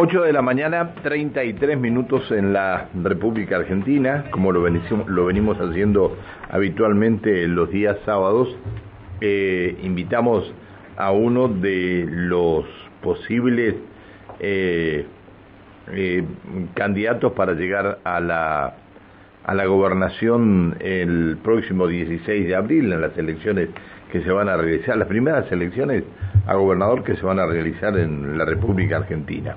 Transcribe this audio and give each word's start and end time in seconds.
8 0.00 0.22
de 0.22 0.32
la 0.32 0.42
mañana, 0.42 0.94
33 1.02 1.76
minutos 1.76 2.30
en 2.30 2.52
la 2.52 2.88
República 2.94 3.56
Argentina, 3.56 4.26
como 4.30 4.52
lo 4.52 4.62
venimos, 4.62 5.58
haciendo 5.58 6.16
habitualmente 6.48 7.48
los 7.48 7.68
días 7.68 7.96
sábados. 8.06 8.48
Eh, 9.20 9.76
invitamos 9.82 10.54
a 10.96 11.10
uno 11.10 11.48
de 11.48 12.06
los 12.08 12.64
posibles 13.02 13.74
eh, 14.38 15.04
eh, 15.90 16.24
candidatos 16.74 17.32
para 17.32 17.54
llegar 17.54 17.98
a 18.04 18.20
la, 18.20 18.74
a 19.44 19.54
la 19.56 19.66
gobernación 19.66 20.76
el 20.78 21.38
próximo 21.42 21.88
16 21.88 22.46
de 22.46 22.54
abril 22.54 22.92
en 22.92 23.00
las 23.00 23.18
elecciones 23.18 23.70
que 24.12 24.22
se 24.22 24.30
van 24.30 24.48
a 24.48 24.56
realizar, 24.56 24.96
las 24.96 25.08
primeras 25.08 25.50
elecciones 25.50 26.04
a 26.46 26.54
gobernador 26.54 27.02
que 27.02 27.16
se 27.16 27.26
van 27.26 27.40
a 27.40 27.46
realizar 27.46 27.98
en 27.98 28.38
la 28.38 28.44
República 28.44 28.98
Argentina. 28.98 29.56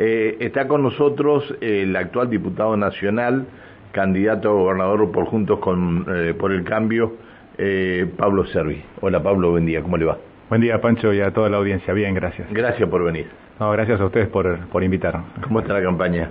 Eh, 0.00 0.36
está 0.38 0.68
con 0.68 0.84
nosotros 0.84 1.52
el 1.60 1.94
actual 1.96 2.30
diputado 2.30 2.76
nacional, 2.76 3.46
candidato 3.90 4.50
a 4.50 4.52
gobernador 4.52 5.10
por 5.10 5.26
Juntos 5.26 5.58
con, 5.58 6.06
eh, 6.08 6.34
por 6.38 6.52
el 6.52 6.62
Cambio, 6.62 7.14
eh, 7.58 8.06
Pablo 8.16 8.46
Servi. 8.46 8.80
Hola 9.00 9.20
Pablo, 9.20 9.50
buen 9.50 9.66
día, 9.66 9.82
¿cómo 9.82 9.96
le 9.96 10.04
va? 10.04 10.18
Buen 10.48 10.60
día 10.60 10.80
Pancho 10.80 11.12
y 11.12 11.20
a 11.20 11.32
toda 11.32 11.48
la 11.48 11.56
audiencia, 11.56 11.92
bien, 11.94 12.14
gracias. 12.14 12.48
Gracias 12.52 12.88
por 12.88 13.02
venir. 13.02 13.26
No, 13.58 13.72
gracias 13.72 14.00
a 14.00 14.04
ustedes 14.04 14.28
por, 14.28 14.68
por 14.68 14.84
invitarnos. 14.84 15.24
¿Cómo 15.42 15.58
está 15.58 15.74
la 15.74 15.82
campaña? 15.82 16.30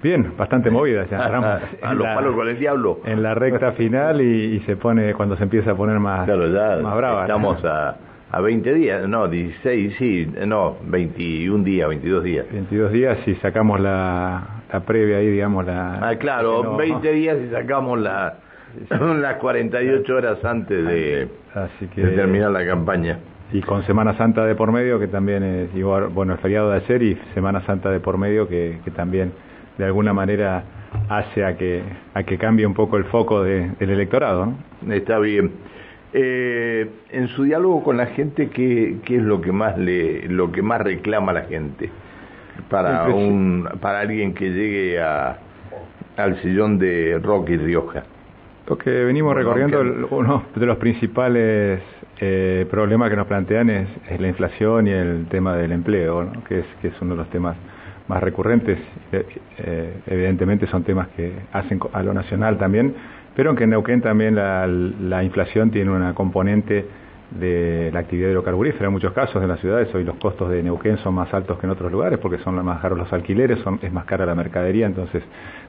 Bien, 0.00 0.34
bastante 0.36 0.70
movida, 0.70 1.04
ya 1.06 1.18
a 1.82 1.94
los 1.94 2.06
palos 2.06 2.36
con 2.36 2.48
el 2.48 2.56
diablo. 2.56 3.00
En 3.04 3.20
la 3.20 3.34
recta 3.34 3.72
final 3.72 4.20
y, 4.20 4.60
se 4.60 4.76
pone, 4.76 5.12
cuando 5.14 5.36
se 5.36 5.42
empieza 5.42 5.72
a 5.72 5.74
poner 5.74 5.98
más, 5.98 6.24
claro, 6.24 6.46
ya 6.46 6.80
más 6.80 6.96
brava. 6.96 7.22
Estamos 7.22 7.64
a 7.64 7.96
a 8.32 8.40
20 8.40 8.74
días, 8.74 9.06
no, 9.06 9.28
16, 9.28 9.94
sí, 9.98 10.26
no, 10.46 10.78
21 10.86 11.64
días, 11.64 11.86
22 11.86 12.24
días. 12.24 12.46
22 12.50 12.90
días 12.92 13.18
si 13.26 13.34
sacamos 13.36 13.78
la, 13.78 14.62
la 14.72 14.80
previa 14.80 15.18
ahí, 15.18 15.28
digamos, 15.28 15.66
la... 15.66 16.08
Ah, 16.08 16.16
claro, 16.16 16.76
20 16.78 17.12
días 17.12 17.36
si 17.38 17.50
sacamos 17.50 18.00
la, 18.00 18.38
son 18.88 19.20
las 19.20 19.36
48 19.36 20.16
horas 20.16 20.42
antes 20.46 20.82
de, 20.82 21.28
Así 21.54 21.86
que, 21.88 22.00
de 22.00 22.12
terminar 22.12 22.50
la 22.52 22.64
campaña. 22.64 23.18
Y 23.52 23.60
con 23.60 23.84
Semana 23.84 24.16
Santa 24.16 24.46
de 24.46 24.54
por 24.54 24.72
medio, 24.72 24.98
que 24.98 25.08
también 25.08 25.42
es 25.42 25.74
igual, 25.74 26.08
bueno, 26.08 26.32
el 26.32 26.38
feriado 26.38 26.70
de 26.70 26.76
ayer 26.78 27.02
y 27.02 27.18
Semana 27.34 27.60
Santa 27.66 27.90
de 27.90 28.00
por 28.00 28.16
medio, 28.16 28.48
que, 28.48 28.78
que 28.82 28.90
también 28.92 29.34
de 29.76 29.84
alguna 29.84 30.14
manera 30.14 30.64
hace 31.10 31.44
a 31.44 31.58
que, 31.58 31.82
a 32.14 32.22
que 32.22 32.38
cambie 32.38 32.64
un 32.64 32.72
poco 32.72 32.96
el 32.96 33.04
foco 33.04 33.42
de, 33.42 33.72
del 33.78 33.90
electorado. 33.90 34.46
¿no? 34.46 34.92
Está 34.94 35.18
bien. 35.18 35.50
Eh, 36.14 36.90
en 37.10 37.28
su 37.28 37.44
diálogo 37.44 37.82
con 37.82 37.96
la 37.96 38.06
gente, 38.06 38.50
¿qué, 38.50 38.96
¿qué, 39.04 39.16
es 39.16 39.22
lo 39.22 39.40
que 39.40 39.50
más 39.50 39.78
le, 39.78 40.28
lo 40.28 40.52
que 40.52 40.60
más 40.60 40.80
reclama 40.82 41.32
la 41.32 41.42
gente 41.42 41.90
para 42.68 43.08
un, 43.08 43.66
para 43.80 44.00
alguien 44.00 44.34
que 44.34 44.50
llegue 44.50 45.00
a, 45.00 45.38
al 46.16 46.40
sillón 46.42 46.78
de 46.78 47.18
Rocky 47.22 47.56
Rioja? 47.56 48.04
Lo 48.66 48.76
que 48.76 48.90
venimos 48.90 49.34
recorriendo, 49.34 49.80
uno 50.10 50.44
de 50.54 50.66
los 50.66 50.76
principales 50.76 51.80
eh, 52.20 52.66
problemas 52.70 53.10
que 53.10 53.16
nos 53.16 53.26
plantean 53.26 53.70
es, 53.70 53.88
la 54.20 54.28
inflación 54.28 54.86
y 54.86 54.90
el 54.90 55.26
tema 55.28 55.56
del 55.56 55.72
empleo, 55.72 56.30
que, 56.46 56.60
es, 56.60 56.66
que 56.80 56.88
es 56.88 56.94
uno 57.00 57.14
de 57.14 57.16
los 57.16 57.30
temas 57.30 57.56
más 58.08 58.22
recurrentes. 58.22 58.78
Eh, 59.12 59.94
evidentemente 60.06 60.66
son 60.66 60.82
temas 60.82 61.08
que 61.08 61.32
hacen 61.52 61.80
a 61.92 62.02
lo 62.02 62.14
nacional 62.14 62.58
también, 62.58 62.94
pero 63.34 63.50
aunque 63.50 63.64
en 63.64 63.70
Neuquén 63.70 64.00
también 64.00 64.34
la, 64.34 65.22
inflación 65.22 65.70
tiene 65.70 65.90
una 65.90 66.14
componente 66.14 66.86
de 67.30 67.90
la 67.92 68.00
actividad 68.00 68.28
hidrocarburífera 68.28 68.86
en 68.86 68.92
muchos 68.92 69.14
casos 69.14 69.42
en 69.42 69.48
las 69.48 69.58
ciudades 69.58 69.88
hoy 69.94 70.04
los 70.04 70.16
costos 70.16 70.50
de 70.50 70.62
Neuquén 70.62 70.98
son 70.98 71.14
más 71.14 71.32
altos 71.32 71.58
que 71.58 71.64
en 71.64 71.70
otros 71.70 71.90
lugares 71.90 72.18
porque 72.18 72.36
son 72.38 72.62
más 72.62 72.82
caros 72.82 72.98
los 72.98 73.10
alquileres, 73.10 73.58
son, 73.60 73.78
es 73.80 73.90
más 73.90 74.04
cara 74.04 74.26
la 74.26 74.34
mercadería, 74.34 74.84
entonces 74.84 75.22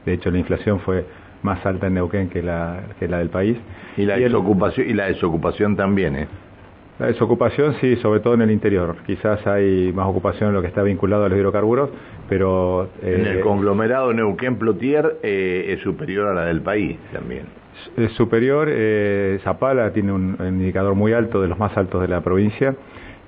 de 0.06 0.14
hecho 0.14 0.30
la 0.30 0.39
inflación 0.39 0.81
fue 0.81 1.06
más 1.42 1.66
alta 1.66 1.88
en 1.88 1.94
Neuquén 1.94 2.30
que 2.30 2.42
la, 2.42 2.81
que 3.00 3.08
la 3.08 3.20
del 3.20 3.30
país. 3.30 3.58
Y 3.98 4.06
la, 4.06 4.17
desocupación, 4.17 4.89
y 4.89 4.94
la 4.94 5.05
desocupación 5.05 5.76
también, 5.76 6.15
¿eh? 6.15 6.27
La 6.99 7.08
desocupación 7.08 7.76
sí, 7.81 7.95
sobre 7.98 8.20
todo 8.20 8.36
en 8.36 8.42
el 8.42 8.52
interior. 8.52 8.95
Quizás 9.05 9.45
hay 9.48 9.92
más 9.93 10.08
ocupación 10.08 10.49
en 10.49 10.55
lo 10.55 10.61
que 10.61 10.67
está 10.67 10.83
vinculado 10.83 11.26
a 11.26 11.30
los 11.30 11.37
hidrocarburos, 11.37 11.89
pero... 12.30 12.89
en 13.02 13.26
el 13.26 13.37
eh, 13.39 13.42
conglomerado 13.42 14.14
Neuquén-Plotier 14.14 15.17
eh, 15.23 15.73
es 15.76 15.82
superior 15.82 16.27
a 16.27 16.33
la 16.33 16.45
del 16.45 16.61
país 16.61 16.98
también. 17.11 17.45
Es 17.98 18.11
superior, 18.14 18.67
eh, 18.70 19.39
Zapala 19.43 19.92
tiene 19.92 20.11
un, 20.11 20.37
indicador 20.39 20.93
muy 20.93 21.14
alto, 21.14 21.42
de 21.42 21.48
los 21.48 21.58
más 21.58 21.76
altos 21.76 22.02
de 22.02 22.08
la 22.08 22.21
provincia, 22.21 22.76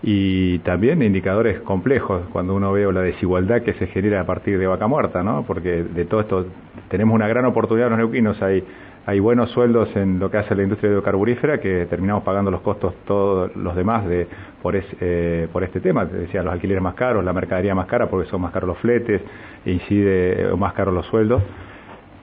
y 0.03 0.59
también 0.59 1.01
indicadores 1.01 1.59
complejos, 1.61 2.21
cuando 2.31 2.53
uno 2.53 2.71
ve 2.71 2.91
la 2.93 3.01
desigualdad 3.01 3.63
que 3.63 3.73
se 3.73 3.87
genera 3.87 4.21
a 4.21 4.25
partir 4.25 4.59
de 4.59 4.67
Vaca 4.67 4.85
Muerta, 4.85 5.23
¿no? 5.23 5.43
Porque 5.47 5.83
de 5.83 6.05
todo 6.05 6.21
esto 6.21 6.45
tenemos 6.89 7.15
una 7.15 7.27
gran 7.27 7.45
oportunidad 7.45 7.89
los 7.89 7.97
neuquinos, 7.97 8.39
hay 8.43 8.63
hay 9.07 9.19
buenos 9.19 9.51
sueldos 9.51 9.95
en 9.95 10.17
lo 10.17 10.31
que 10.31 10.37
hace 10.37 10.55
la 10.55 10.63
industria 10.63 10.89
hidrocarburífera 10.91 11.59
que 11.59 11.85
terminamos 11.85 12.23
pagando 12.23 12.49
los 12.49 12.61
costos 12.61 12.95
todos 13.05 13.55
los 13.55 13.75
demás 13.75 14.07
de 14.07 14.27
por, 14.63 14.75
eh, 14.75 15.47
por 15.53 15.63
este 15.63 15.79
tema. 15.79 16.07
Te 16.07 16.17
decía, 16.17 16.41
los 16.41 16.53
alquileres 16.53 16.81
más 16.81 16.95
caros, 16.95 17.23
la 17.23 17.31
mercadería 17.31 17.75
más 17.75 17.85
cara 17.85 18.09
porque 18.09 18.27
son 18.29 18.41
más 18.41 18.51
caros 18.51 18.67
los 18.67 18.77
fletes, 18.79 19.21
e 19.63 19.71
incide 19.71 20.41
eh, 20.41 20.55
más 20.57 20.73
caros 20.73 20.91
los 20.91 21.05
sueldos. 21.05 21.43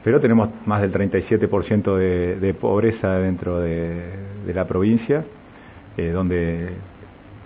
Pero 0.02 0.20
tenemos 0.20 0.48
más 0.66 0.80
del 0.80 0.92
37% 0.92 1.96
de, 1.96 2.36
de 2.40 2.54
pobreza 2.54 3.16
dentro 3.18 3.60
de, 3.60 4.52
la 4.52 4.66
provincia, 4.66 5.24
eh, 5.96 6.10
donde 6.10 6.70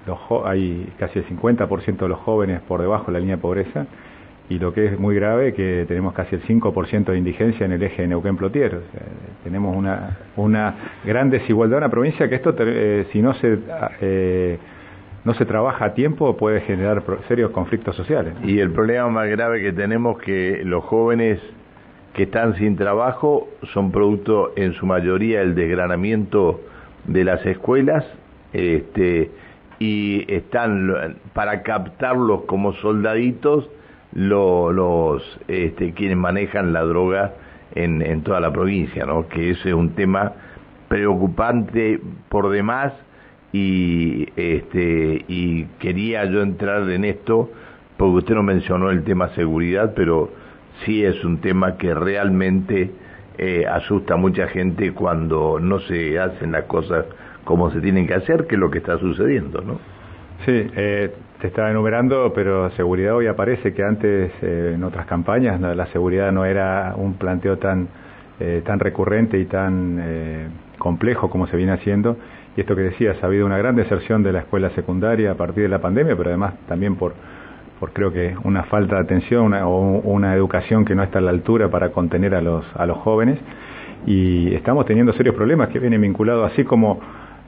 los 0.07 0.19
hay 0.47 0.95
casi 0.99 1.19
el 1.19 1.27
50% 1.27 1.99
de 1.99 2.09
los 2.09 2.21
jóvenes 2.21 2.63
por 2.63 2.81
debajo 2.81 3.07
de 3.09 3.13
la 3.13 3.19
línea 3.19 3.37
de 3.37 3.43
pobreza 3.43 3.87
y 4.49 4.59
lo 4.59 4.73
que 4.73 4.87
es 4.87 4.99
muy 4.99 5.17
grave 5.17 5.55
que 5.55 5.85
tenemos 5.89 6.15
casi 6.15 6.37
el 6.37 6.43
5% 6.43 7.07
de 7.07 7.19
indigencia 7.19 7.67
en 7.67 7.73
el 7.73 7.83
eje 7.83 8.03
de 8.03 8.09
Neuquén-Plotier. 8.09 8.81
tenemos 9.43 9.77
una, 9.77 10.19
una 10.37 10.75
gran 11.05 11.31
desigualdad 11.31 11.79
en 11.79 11.83
la 11.83 11.89
provincia 11.89 12.29
que 12.29 12.37
esto, 12.37 12.55
eh, 12.59 13.07
si 13.13 13.21
no 13.21 13.35
se, 13.35 13.59
eh, 14.01 14.59
no 15.25 15.35
se 15.35 15.45
trabaja 15.47 15.87
a 15.87 15.95
tiempo, 15.95 16.37
puede 16.37 16.61
generar 16.61 17.03
serios 17.27 17.51
conflictos 17.51 17.97
sociales. 17.97 18.35
Y 18.45 18.61
el 18.61 18.71
problema 18.71 19.09
más 19.09 19.29
grave 19.29 19.61
que 19.61 19.73
tenemos 19.73 20.19
que 20.19 20.63
los 20.65 20.85
jóvenes 20.85 21.41
que 22.15 22.23
están 22.23 22.55
sin 22.55 22.77
trabajo 22.77 23.49
son 23.75 23.91
producto 23.91 24.53
en 24.57 24.75
su 24.75 24.87
mayoría 24.87 25.41
del 25.41 25.55
desgranamiento 25.55 26.61
de 27.05 27.25
las 27.25 27.45
escuelas 27.45 28.05
este, 28.53 29.31
y 29.79 30.25
están 30.33 31.19
para 31.35 31.63
captarlos 31.63 32.43
como 32.45 32.73
soldaditos 32.75 33.69
los 34.17 35.23
este, 35.47 35.93
quienes 35.93 36.17
manejan 36.17 36.73
la 36.73 36.83
droga 36.83 37.35
en, 37.75 38.01
en 38.01 38.23
toda 38.23 38.41
la 38.41 38.53
provincia, 38.53 39.05
¿no? 39.05 39.29
que 39.29 39.51
ese 39.51 39.69
es 39.69 39.75
un 39.75 39.91
tema 39.91 40.33
preocupante 40.89 42.01
por 42.29 42.49
demás 42.51 42.93
y 43.53 44.29
este 44.37 45.25
y 45.29 45.65
quería 45.79 46.25
yo 46.25 46.43
entrar 46.43 46.89
en 46.91 47.05
esto 47.05 47.51
porque 47.97 48.19
usted 48.19 48.35
no 48.35 48.43
mencionó 48.43 48.91
el 48.91 49.03
tema 49.05 49.29
seguridad 49.31 49.95
pero 49.95 50.31
sí 50.85 51.05
es 51.05 51.25
un 51.25 51.39
tema 51.39 51.77
que 51.77 51.95
realmente 51.95 52.91
eh, 53.39 53.65
asusta 53.67 54.15
a 54.15 54.17
mucha 54.17 54.49
gente 54.49 54.93
cuando 54.93 55.59
no 55.61 55.81
se 55.81 56.19
hacen 56.19 56.53
las 56.53 56.65
cosas 56.65 57.07
como 57.45 57.71
se 57.71 57.81
tienen 57.81 58.07
que 58.07 58.15
hacer 58.15 58.47
que 58.47 58.57
es 58.57 58.61
lo 58.61 58.71
que 58.71 58.79
está 58.79 58.99
sucediendo 58.99 59.61
no 59.63 59.79
sí 60.45 60.71
eh, 60.77 61.13
te 61.41 61.49
estaba 61.49 61.71
enumerando, 61.71 62.33
pero 62.35 62.71
seguridad 62.73 63.15
hoy 63.15 63.27
aparece 63.27 63.75
que 63.75 63.83
antes 63.83 64.33
eh, 64.43 64.73
en 64.75 64.85
otras 64.85 65.07
campañas 65.07 65.61
la 65.61 65.87
seguridad 65.89 66.33
no 66.33 66.45
era 66.45 66.95
un 66.97 67.15
planteo 67.15 67.59
tan, 67.59 67.89
eh, 68.41 68.63
tan 68.65 68.81
recurrente 68.81 69.39
y 69.39 69.45
tan 69.45 69.99
eh, 70.01 70.47
complejo 70.79 71.29
como 71.29 71.47
se 71.47 71.57
viene 71.57 71.73
haciendo. 71.73 72.17
Y 72.57 72.61
esto 72.61 72.75
que 72.75 72.83
decías, 72.83 73.23
ha 73.23 73.27
habido 73.27 73.45
una 73.45 73.59
gran 73.59 73.77
deserción 73.77 74.23
de 74.23 74.33
la 74.33 74.41
escuela 74.41 74.71
secundaria 74.71 75.33
a 75.33 75.35
partir 75.35 75.65
de 75.65 75.69
la 75.69 75.81
pandemia, 75.81 76.17
pero 76.17 76.31
además 76.31 76.55
también 76.69 76.97
por, 76.97 77.13
por 77.79 77.93
creo 77.93 78.11
que 78.11 78.35
una 78.45 78.63
falta 78.65 78.95
de 78.95 79.03
atención 79.03 79.53
o 79.53 79.79
una 80.05 80.35
educación 80.35 80.87
que 80.87 80.95
no 80.95 81.03
está 81.03 81.19
a 81.19 81.23
la 81.23 81.33
altura 81.33 81.69
para 81.69 81.91
contener 81.91 82.35
a 82.35 82.41
los, 82.41 82.65
a 82.75 82.87
los 82.87 82.97
jóvenes. 82.99 83.39
Y 84.07 84.55
estamos 84.55 84.87
teniendo 84.87 85.13
serios 85.13 85.35
problemas 85.35 85.69
que 85.69 85.81
vienen 85.81 86.01
vinculados 86.01 86.51
así 86.51 86.65
como 86.65 87.01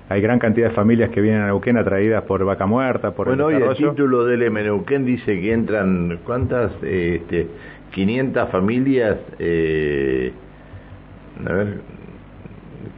hay 0.08 0.20
gran 0.22 0.38
cantidad 0.38 0.68
de 0.68 0.74
familias 0.74 1.10
que 1.10 1.20
vienen 1.20 1.42
a 1.42 1.46
Neuquén 1.46 1.76
atraídas 1.76 2.24
por 2.24 2.44
vaca 2.44 2.66
muerta, 2.66 3.10
por 3.12 3.28
bueno, 3.28 3.50
el 3.50 3.62
hoy 3.62 3.68
el 3.68 3.76
título 3.76 4.24
del 4.24 4.42
M 4.42 4.62
Neuquén 4.62 5.04
dice 5.04 5.38
que 5.40 5.52
entran, 5.52 6.20
¿cuántas? 6.24 6.72
Este, 6.82 7.46
500 7.92 8.48
familias, 8.50 9.18
eh, 9.38 10.32
a 11.46 11.52
ver, 11.52 11.80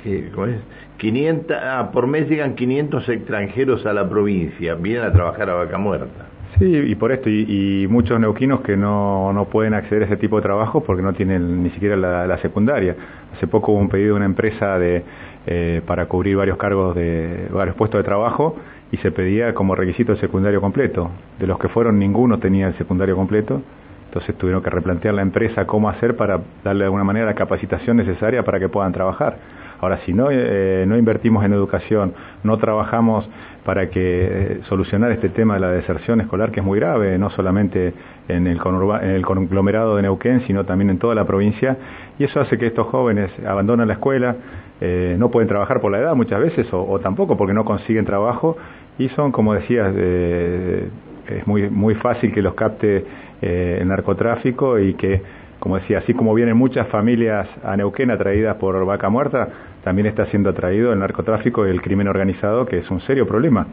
¿qué, 0.02 0.30
¿cómo 0.32 0.46
es? 0.46 0.56
500, 0.98 1.56
ah, 1.60 1.90
por 1.92 2.06
mes 2.06 2.28
llegan 2.28 2.54
500 2.54 3.08
extranjeros 3.08 3.86
a 3.86 3.92
la 3.92 4.08
provincia, 4.08 4.74
vienen 4.74 5.04
a 5.04 5.12
trabajar 5.12 5.50
a 5.50 5.54
vaca 5.54 5.78
muerta. 5.78 6.26
Sí, 6.58 6.66
y 6.66 6.94
por 6.94 7.10
esto, 7.10 7.30
y, 7.30 7.86
muchos 7.88 8.20
neuquinos 8.20 8.60
que 8.60 8.76
no, 8.76 9.32
no, 9.32 9.46
pueden 9.46 9.72
acceder 9.72 10.02
a 10.02 10.06
ese 10.06 10.16
tipo 10.16 10.36
de 10.36 10.42
trabajo 10.42 10.82
porque 10.82 11.02
no 11.02 11.14
tienen 11.14 11.62
ni 11.62 11.70
siquiera 11.70 11.96
la, 11.96 12.26
la 12.26 12.38
secundaria. 12.38 12.94
Hace 13.34 13.46
poco 13.46 13.72
hubo 13.72 13.80
un 13.80 13.88
pedido 13.88 14.10
de 14.10 14.16
una 14.16 14.26
empresa 14.26 14.78
de, 14.78 15.02
eh, 15.46 15.80
para 15.86 16.06
cubrir 16.06 16.36
varios 16.36 16.58
cargos 16.58 16.94
de 16.94 17.48
varios 17.52 17.76
puestos 17.76 17.98
de 17.98 18.04
trabajo 18.04 18.56
y 18.92 18.96
se 18.98 19.10
pedía 19.10 19.54
como 19.54 19.74
requisito 19.74 20.12
el 20.12 20.20
secundario 20.20 20.60
completo. 20.60 21.10
De 21.38 21.46
los 21.46 21.58
que 21.58 21.68
fueron, 21.68 21.98
ninguno 21.98 22.38
tenía 22.38 22.68
el 22.68 22.76
secundario 22.76 23.16
completo. 23.16 23.62
Entonces 24.06 24.36
tuvieron 24.36 24.62
que 24.62 24.70
replantear 24.70 25.14
la 25.14 25.22
empresa 25.22 25.66
cómo 25.66 25.88
hacer 25.88 26.16
para 26.16 26.40
darle 26.64 26.80
de 26.80 26.84
alguna 26.86 27.04
manera 27.04 27.26
la 27.26 27.34
capacitación 27.34 27.96
necesaria 27.96 28.42
para 28.42 28.58
que 28.58 28.68
puedan 28.68 28.92
trabajar. 28.92 29.38
Ahora, 29.80 29.98
si 30.04 30.12
no, 30.12 30.28
eh, 30.30 30.84
no 30.86 30.98
invertimos 30.98 31.44
en 31.44 31.52
educación, 31.52 32.12
no 32.42 32.58
trabajamos 32.58 33.26
para 33.70 33.88
que 33.88 34.00
eh, 34.02 34.60
solucionar 34.68 35.12
este 35.12 35.28
tema 35.28 35.54
de 35.54 35.60
la 35.60 35.70
deserción 35.70 36.20
escolar, 36.20 36.50
que 36.50 36.58
es 36.58 36.66
muy 36.66 36.80
grave, 36.80 37.16
no 37.18 37.30
solamente 37.30 37.94
en 38.26 38.48
el, 38.48 38.58
en 38.58 39.10
el 39.10 39.22
conglomerado 39.24 39.94
de 39.94 40.02
Neuquén, 40.02 40.40
sino 40.48 40.64
también 40.64 40.90
en 40.90 40.98
toda 40.98 41.14
la 41.14 41.24
provincia, 41.24 41.76
y 42.18 42.24
eso 42.24 42.40
hace 42.40 42.58
que 42.58 42.66
estos 42.66 42.88
jóvenes 42.88 43.30
abandonen 43.46 43.86
la 43.86 43.94
escuela, 43.94 44.34
eh, 44.80 45.14
no 45.16 45.30
pueden 45.30 45.48
trabajar 45.48 45.80
por 45.80 45.92
la 45.92 46.00
edad 46.00 46.16
muchas 46.16 46.40
veces, 46.40 46.66
o, 46.72 46.98
tampoco 46.98 47.36
porque 47.36 47.54
no 47.54 47.64
consiguen 47.64 48.04
trabajo, 48.04 48.56
y 48.98 49.08
son, 49.10 49.30
como 49.30 49.54
decías, 49.54 49.94
es 49.94 51.46
muy, 51.46 51.70
muy 51.70 51.94
fácil 51.94 52.32
que 52.32 52.42
los 52.42 52.54
capte 52.54 53.04
el 53.40 53.86
narcotráfico 53.86 54.80
y 54.80 54.94
que 54.94 55.22
como 55.60 55.76
decía, 55.76 55.98
así 55.98 56.14
como 56.14 56.34
vienen 56.34 56.56
muchas 56.56 56.88
familias 56.88 57.46
a 57.62 57.76
Neuquén 57.76 58.10
atraídas 58.10 58.56
por 58.56 58.84
vaca 58.86 59.10
muerta, 59.10 59.48
también 59.84 60.06
está 60.06 60.24
siendo 60.26 60.50
atraído 60.50 60.92
el 60.92 60.98
narcotráfico 60.98 61.66
y 61.66 61.70
el 61.70 61.82
crimen 61.82 62.08
organizado, 62.08 62.64
que 62.64 62.78
es 62.78 62.90
un 62.90 63.00
serio 63.02 63.28
problema. 63.28 63.66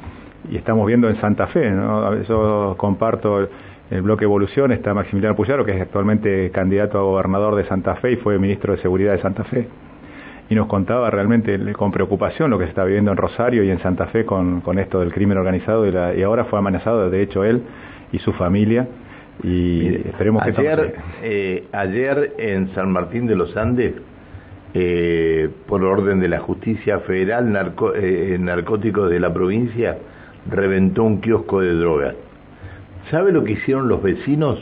Y 0.51 0.57
estamos 0.57 0.86
viendo 0.86 1.10
en 1.10 1.16
Santa 1.22 1.48
Fe, 1.48 1.72
¿no? 1.72 2.22
Yo 2.24 2.75
comparto 2.78 3.48
el, 3.89 4.01
bloque 4.01 4.25
Evolución, 4.25 4.74
está 4.74 4.94
Maximiliano 4.94 5.36
Puyaro, 5.36 5.63
que 5.63 5.72
es 5.72 5.81
actualmente 5.81 6.51
candidato 6.51 7.00
a 7.00 7.04
gobernador 7.04 7.56
de 7.56 7.66
Santa 7.66 7.95
Fe 7.95 8.12
y 8.12 8.16
fue 8.18 8.38
ministro 8.38 8.74
de 8.74 8.81
Seguridad 8.81 9.13
de 9.13 9.22
Santa 9.22 9.45
Fe. 9.45 9.69
Y 10.50 10.56
nos 10.56 10.68
contaba 10.68 11.10
realmente 11.10 11.57
con 11.74 11.92
preocupación 11.92 12.50
lo 12.50 12.57
que 12.57 12.66
se 12.66 12.69
está 12.69 12.83
viviendo 12.83 13.12
en 13.12 13.18
Rosario 13.18 13.63
y 13.63 13.69
en 13.69 13.80
Santa 13.80 14.07
Fe 14.07 14.25
con, 14.25 14.62
esto 14.78 15.00
del 15.00 15.13
crimen 15.13 15.38
organizado 15.38 15.88
y, 15.88 16.19
y 16.19 16.24
ahora 16.24 16.45
fue 16.45 16.60
amenazado, 16.60 17.10
de 17.10 17.22
hecho, 17.22 17.45
él 17.45 17.63
y 18.12 18.19
su 18.19 18.33
familia 18.33 18.88
y 19.44 19.95
esperemos 20.07 20.44
que 20.44 20.50
ayer, 20.50 20.95
eh, 21.22 21.63
ayer 21.72 22.34
en 22.39 22.74
San 22.74 22.92
Martín 22.92 23.28
de 23.28 23.36
los 23.36 23.56
Andes 23.56 23.94
eh, 24.74 25.50
por 25.68 25.84
orden 25.84 26.19
de 26.19 26.28
la 26.28 26.39
justicia 26.39 27.00
federal 27.01 27.51
narco, 27.51 27.94
eh, 27.95 28.38
narcóticos 28.39 29.10
de 29.10 29.19
la 29.19 29.34
provincia 29.34 29.98
reventó 30.50 31.04
un 31.04 31.22
kiosco 31.22 31.62
de 31.62 31.74
drogas 31.74 32.16
¿sabe 33.12 33.31
lo 33.31 33.44
que 33.44 33.54
hicieron 33.54 33.88
los 33.88 34.01
vecinos? 34.01 34.60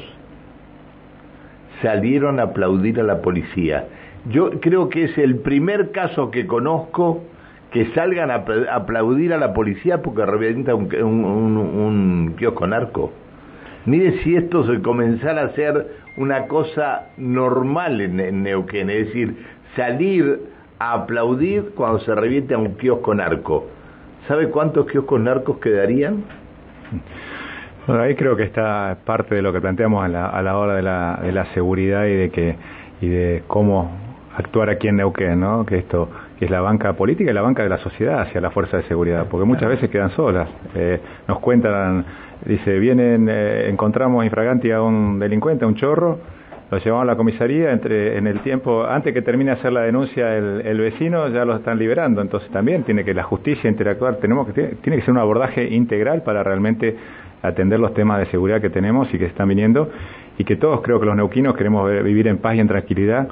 salieron 1.82 2.40
a 2.40 2.44
aplaudir 2.44 3.02
a 3.02 3.04
la 3.04 3.22
policía. 3.22 3.86
Yo 4.30 4.50
creo 4.62 4.88
que 4.88 5.04
es 5.04 5.18
el 5.18 5.36
primer 5.36 5.92
caso 5.92 6.32
que 6.32 6.48
conozco 6.48 7.24
que 7.72 7.88
salgan 7.94 8.32
a 8.32 8.46
aplaudir 8.74 9.34
a 9.34 9.38
la 9.38 9.54
policía 9.54 10.02
porque 10.02 10.26
reventa 10.26 10.74
un, 10.74 10.86
un, 10.96 11.58
un 11.58 12.36
kiosco 12.38 12.66
narco 12.66 13.12
Mire 13.86 14.24
si 14.24 14.36
esto 14.36 14.66
se 14.66 14.82
comenzara 14.82 15.44
a 15.44 15.50
ser 15.50 15.88
una 16.18 16.48
cosa 16.48 17.10
normal 17.18 18.02
en, 18.02 18.44
Neuquén, 18.44 18.90
es 18.90 19.08
decir, 19.08 19.36
salir 19.76 20.42
a 20.80 20.94
aplaudir 20.94 21.72
cuando 21.76 22.00
se 22.00 22.16
reviente 22.16 22.56
a 22.56 22.58
un 22.58 22.76
kiosco 22.76 23.14
narco. 23.14 23.68
¿Sabe 24.28 24.50
cuántos 24.50 24.88
kioscos 24.88 25.22
narcos 25.22 25.60
quedarían? 25.60 26.24
Bueno, 27.86 28.02
ahí 28.02 28.16
creo 28.16 28.36
que 28.36 28.44
está 28.44 28.98
parte 29.06 29.36
de 29.36 29.44
lo 29.44 29.54
que 29.54 29.62
planteamos 29.62 30.04
a 30.04 30.08
la, 30.08 30.58
hora 30.58 30.76
de 30.76 30.82
la, 30.82 31.20
de 31.22 31.32
la, 31.32 31.46
seguridad 31.54 32.06
y 32.06 32.16
de 32.16 32.30
que 32.32 32.56
y 33.02 33.08
de 33.08 33.44
cómo 33.48 33.92
actuar 34.36 34.70
aquí 34.70 34.88
en 34.88 34.98
Neuquén, 34.98 35.40
¿no? 35.40 35.66
Que 35.66 35.78
esto 35.78 36.10
que 36.40 36.46
es 36.46 36.52
la 36.52 36.62
banca 36.62 36.94
política 36.94 37.32
y 37.32 37.34
la 37.34 37.42
banca 37.42 37.64
de 37.64 37.70
la 37.70 37.78
sociedad 37.78 38.22
hacia 38.22 38.42
la 38.42 38.52
fuerza 38.52 38.78
de 38.78 38.84
seguridad, 38.84 39.28
porque 39.30 39.46
muchas 39.46 39.70
veces 39.70 39.90
quedan 39.90 40.10
solas. 40.12 40.50
Eh, 40.76 41.00
nos 41.28 41.40
cuentan 41.40 42.06
Dice, 42.46 42.78
vienen, 42.78 43.28
eh, 43.28 43.70
encontramos 43.70 44.24
infraganti 44.24 44.70
a 44.72 44.82
un 44.82 45.18
delincuente, 45.18 45.66
a 45.66 45.68
un 45.68 45.76
chorro, 45.76 46.20
lo 46.70 46.78
llevamos 46.78 47.04
a 47.04 47.06
la 47.06 47.16
comisaría, 47.16 47.72
entre, 47.72 48.18
en 48.18 48.28
el 48.28 48.42
tiempo, 48.42 48.86
antes 48.86 49.14
que 49.14 49.22
termine 49.24 49.52
de 49.52 49.58
hacer 49.58 49.72
la 49.72 49.82
denuncia 49.82 50.36
el, 50.38 50.78
vecino, 50.80 51.28
ya 51.30 51.44
lo 51.44 51.56
están 51.56 51.80
liberando. 51.80 52.22
Entonces 52.22 52.50
también 52.52 52.84
tiene 52.84 53.04
que 53.04 53.14
la 53.14 53.24
justicia 53.24 53.70
interactuar, 53.70 54.18
tenemos 54.18 54.48
que, 54.52 54.76
tiene 54.82 54.98
que 54.98 55.04
ser 55.04 55.12
un 55.12 55.20
abordaje 55.20 55.74
integral 55.74 56.22
para 56.22 56.44
realmente 56.44 56.96
atender 57.42 57.80
los 57.80 57.94
temas 57.94 58.20
de 58.20 58.26
seguridad 58.28 58.62
que 58.62 58.70
tenemos 58.70 59.12
y 59.14 59.18
que 59.18 59.26
están 59.26 59.48
viniendo 59.48 59.90
y 60.38 60.44
que 60.44 60.56
todos 60.56 60.82
creo 60.82 61.00
que 61.00 61.06
los 61.06 61.16
neuquinos 61.16 61.56
queremos 61.56 61.90
vivir 62.04 62.28
en 62.28 62.38
paz 62.38 62.56
y 62.56 62.60
en 62.60 62.68
tranquilidad. 62.68 63.28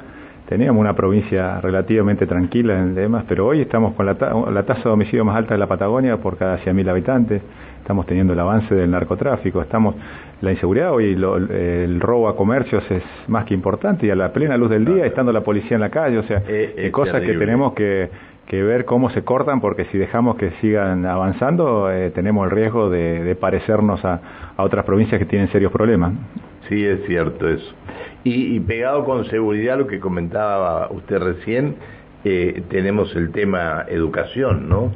Teníamos 0.48 0.80
una 0.80 0.94
provincia 0.94 1.60
relativamente 1.60 2.26
tranquila 2.26 2.78
en 2.78 2.94
demás, 2.94 3.24
pero 3.28 3.46
hoy 3.46 3.62
estamos 3.62 3.94
con 3.94 4.06
la, 4.06 4.12
la 4.12 4.62
tasa 4.64 4.82
de 4.84 4.90
homicidio 4.90 5.24
más 5.24 5.36
alta 5.36 5.54
de 5.54 5.58
la 5.58 5.66
Patagonia 5.66 6.18
por 6.18 6.36
cada 6.36 6.58
100.000 6.58 6.88
habitantes 6.88 7.42
estamos 7.84 8.06
teniendo 8.06 8.32
el 8.32 8.40
avance 8.40 8.74
del 8.74 8.90
narcotráfico, 8.90 9.60
estamos 9.60 9.94
la 10.40 10.52
inseguridad 10.52 10.90
hoy 10.90 11.12
el 11.12 12.00
robo 12.00 12.30
a 12.30 12.36
comercios 12.36 12.82
es 12.90 13.02
más 13.28 13.44
que 13.44 13.52
importante 13.52 14.06
y 14.06 14.10
a 14.10 14.14
la 14.14 14.32
plena 14.32 14.56
luz 14.56 14.70
del 14.70 14.86
día 14.86 15.04
estando 15.04 15.32
la 15.32 15.42
policía 15.42 15.74
en 15.74 15.82
la 15.82 15.90
calle, 15.90 16.16
o 16.16 16.22
sea, 16.22 16.42
eh, 16.48 16.88
cosas 16.90 17.20
que 17.20 17.34
tenemos 17.34 17.74
que, 17.74 18.08
ver 18.50 18.86
cómo 18.86 19.10
se 19.10 19.22
cortan 19.22 19.60
porque 19.60 19.84
si 19.86 19.98
dejamos 19.98 20.36
que 20.36 20.52
sigan 20.62 21.04
avanzando 21.04 21.90
eh, 21.90 22.10
tenemos 22.10 22.46
el 22.46 22.52
riesgo 22.52 22.88
de, 22.88 23.36
parecernos 23.38 24.02
a, 24.02 24.54
otras 24.56 24.86
provincias 24.86 25.18
que 25.18 25.26
tienen 25.26 25.48
serios 25.48 25.70
problemas. 25.70 26.14
Sí, 26.70 26.86
es 26.86 27.04
cierto 27.04 27.48
eso. 27.48 27.70
Y, 28.22 28.58
pegado 28.60 29.04
con 29.04 29.26
seguridad 29.26 29.76
lo 29.76 29.86
que 29.86 30.00
comentaba 30.00 30.88
usted 30.90 31.18
recién, 31.18 31.74
eh, 32.24 32.62
tenemos 32.70 33.14
el 33.14 33.30
tema 33.30 33.84
educación, 33.88 34.70
¿no? 34.70 34.90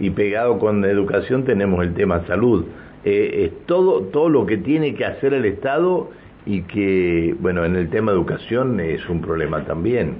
Y 0.00 0.10
pegado 0.10 0.58
con 0.58 0.84
educación 0.84 1.44
tenemos 1.44 1.84
el 1.84 1.94
tema 1.94 2.26
salud. 2.26 2.64
Eh, 3.04 3.44
es 3.44 3.66
todo, 3.66 4.02
todo 4.04 4.28
lo 4.28 4.46
que 4.46 4.56
tiene 4.56 4.94
que 4.94 5.04
hacer 5.04 5.32
el 5.34 5.44
Estado 5.44 6.10
y 6.46 6.62
que, 6.62 7.34
bueno, 7.38 7.64
en 7.64 7.76
el 7.76 7.90
tema 7.90 8.12
educación 8.12 8.80
es 8.80 9.06
un 9.08 9.20
problema 9.20 9.64
también. 9.64 10.16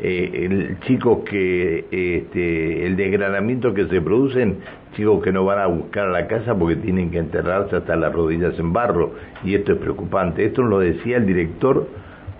Eh, 0.00 0.30
el, 0.44 0.80
chicos 0.80 1.24
que, 1.28 1.84
este, 1.90 2.86
el 2.86 2.96
desgranamiento 2.96 3.74
que 3.74 3.86
se 3.86 4.00
producen, 4.00 4.58
chicos 4.96 5.22
que 5.22 5.32
no 5.32 5.44
van 5.44 5.58
a 5.58 5.66
buscar 5.66 6.08
a 6.08 6.10
la 6.10 6.26
casa 6.26 6.56
porque 6.56 6.76
tienen 6.76 7.10
que 7.10 7.18
enterrarse 7.18 7.76
hasta 7.76 7.94
las 7.96 8.12
rodillas 8.12 8.58
en 8.58 8.72
barro, 8.72 9.12
y 9.44 9.54
esto 9.54 9.72
es 9.72 9.78
preocupante. 9.78 10.44
Esto 10.44 10.62
lo 10.62 10.78
decía 10.78 11.16
el 11.16 11.26
director 11.26 11.88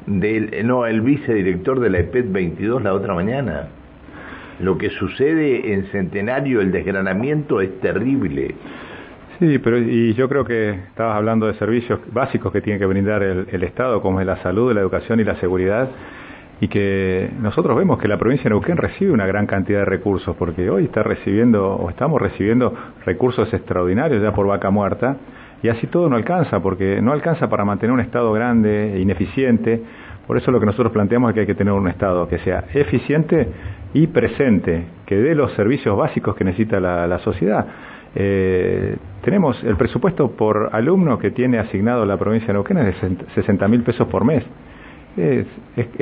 del, 0.06 0.66
no, 0.66 0.86
el 0.86 1.00
vicedirector 1.00 1.80
de 1.80 1.90
la 1.90 1.98
EPET 2.00 2.30
22 2.30 2.82
la 2.82 2.94
otra 2.94 3.14
mañana. 3.14 3.68
Lo 4.60 4.78
que 4.78 4.90
sucede 4.90 5.72
en 5.72 5.86
Centenario, 5.86 6.60
el 6.60 6.70
desgranamiento 6.70 7.60
es 7.60 7.80
terrible. 7.80 8.54
Sí, 9.40 9.58
pero 9.58 9.78
y 9.78 10.14
yo 10.14 10.28
creo 10.28 10.44
que 10.44 10.70
estabas 10.70 11.16
hablando 11.16 11.46
de 11.46 11.54
servicios 11.54 11.98
básicos 12.12 12.52
que 12.52 12.60
tiene 12.60 12.78
que 12.78 12.86
brindar 12.86 13.22
el, 13.22 13.62
Estado, 13.64 14.00
como 14.00 14.20
es 14.20 14.26
la 14.26 14.36
salud, 14.42 14.72
la 14.72 14.80
educación 14.80 15.18
y 15.18 15.24
la 15.24 15.34
seguridad, 15.36 15.88
y 16.60 16.68
que 16.68 17.30
nosotros 17.40 17.76
vemos 17.76 17.98
que 17.98 18.06
la 18.06 18.16
provincia 18.16 18.44
de 18.44 18.50
Neuquén 18.50 18.76
recibe 18.76 19.10
una 19.10 19.26
gran 19.26 19.46
cantidad 19.46 19.80
de 19.80 19.84
recursos, 19.86 20.36
porque 20.36 20.70
hoy 20.70 20.84
está 20.84 21.02
recibiendo 21.02 21.74
o 21.74 21.90
estamos 21.90 22.22
recibiendo 22.22 22.72
recursos 23.04 23.52
extraordinarios 23.52 24.22
ya 24.22 24.32
por 24.32 24.46
vaca 24.46 24.70
muerta, 24.70 25.16
y 25.64 25.68
así 25.68 25.88
todo 25.88 26.08
no 26.08 26.14
alcanza, 26.14 26.60
porque 26.60 27.00
no 27.02 27.12
alcanza 27.12 27.48
para 27.48 27.64
mantener 27.64 27.92
un 27.92 28.00
Estado 28.00 28.32
grande 28.32 28.94
e 28.94 29.00
ineficiente. 29.00 29.82
Por 30.28 30.36
eso 30.36 30.50
lo 30.52 30.60
que 30.60 30.66
nosotros 30.66 30.92
planteamos 30.92 31.30
es 31.30 31.34
que 31.34 31.40
hay 31.40 31.46
que 31.46 31.54
tener 31.54 31.72
un 31.72 31.88
Estado 31.88 32.28
que 32.28 32.38
sea 32.38 32.64
eficiente 32.72 33.48
y 33.94 34.08
presente, 34.08 34.86
que 35.06 35.16
dé 35.16 35.34
los 35.34 35.52
servicios 35.52 35.96
básicos 35.96 36.34
que 36.34 36.44
necesita 36.44 36.80
la, 36.80 37.18
sociedad. 37.20 37.64
Eh, 38.16 38.96
tenemos 39.22 39.62
el 39.64 39.76
presupuesto 39.76 40.32
por 40.32 40.70
alumno 40.72 41.18
que 41.18 41.30
tiene 41.30 41.58
asignado 41.58 42.04
la 42.04 42.16
provincia 42.16 42.48
de 42.48 42.54
Neuquén 42.54 42.78
es 42.78 43.00
de 43.00 43.16
60 43.34 43.68
mil 43.68 43.82
pesos 43.82 44.08
por 44.08 44.24
mes. 44.24 44.44
Es, 45.16 45.46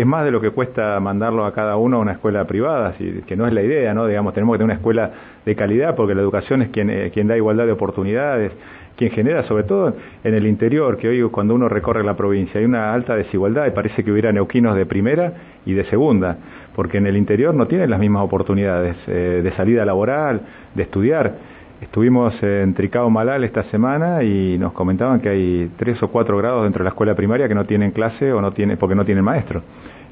más 0.07 0.25
de 0.25 0.31
lo 0.31 0.41
que 0.41 0.51
cuesta 0.51 0.99
mandarlo 1.01 1.45
a 1.45 1.53
cada 1.53 1.77
uno 1.77 1.99
a 1.99 2.01
una 2.01 2.13
escuela 2.13 2.47
privada, 2.47 2.95
que 3.27 3.37
no 3.37 3.47
es 3.47 3.53
la 3.53 3.63
idea, 3.63 3.93
¿no? 3.93 4.07
Digamos, 4.07 4.33
tenemos 4.33 4.55
que 4.55 4.59
tener 4.59 4.65
una 4.73 4.75
escuela 4.75 5.11
de 5.45 5.55
calidad 5.55 5.95
porque 5.95 6.15
la 6.15 6.23
educación 6.23 6.63
es 6.63 6.71
quien, 6.71 6.89
eh, 6.89 7.11
quien 7.13 7.29
da 7.29 7.37
igualdad 7.37 7.67
de 7.67 7.73
oportunidades, 7.73 8.53
quien 8.97 9.11
genera, 9.11 9.43
sobre 9.45 9.65
todo 9.65 9.95
en 10.25 10.35
el 10.35 10.47
interior, 10.47 10.97
que 10.97 11.09
hoy 11.09 11.23
cuando 11.31 11.55
uno 11.55 11.69
recorre 11.69 12.03
la 12.05 12.17
provincia 12.17 12.59
hay 12.59 12.65
una 12.65 12.95
alta 12.95 13.15
desigualdad 13.15 13.67
y 13.67 13.71
parece 13.73 14.03
que 14.03 14.11
hubiera 14.11 14.33
neuquinos 14.33 14.77
de 14.77 14.87
primera 14.87 15.35
y 15.67 15.75
de 15.75 15.85
segunda 15.85 16.39
porque 16.75 16.99
en 16.99 17.07
el 17.07 17.17
interior 17.17 17.55
no 17.55 17.67
tienen 17.67 17.91
las 17.91 18.01
mismas 18.01 18.25
oportunidades 18.25 18.97
eh, 19.07 19.41
de 19.43 19.53
salida 19.53 19.85
laboral, 19.85 20.43
de 20.75 20.83
estudiar. 20.83 21.35
Estuvimos 21.81 22.35
en 22.43 22.75
Tricao 22.75 23.11
Malal 23.11 23.43
esta 23.45 23.65
semana 23.65 24.23
y 24.23 24.57
nos 24.59 24.73
comentaban 24.73 25.21
que 25.21 25.29
hay 25.29 25.71
tres 25.77 26.01
o 26.03 26.09
cuatro 26.09 26.37
grados 26.39 26.63
dentro 26.63 26.81
de 26.81 26.85
la 26.85 26.91
escuela 26.91 27.15
primaria 27.15 27.49
que 27.49 27.55
no 27.55 27.65
tienen 27.65 27.91
clase 27.91 28.33
o 28.33 28.41
no 28.41 28.53
tienen, 28.53 28.79
porque 28.79 28.95
no 28.95 29.05
tienen 29.05 29.25
maestro. 29.25 29.63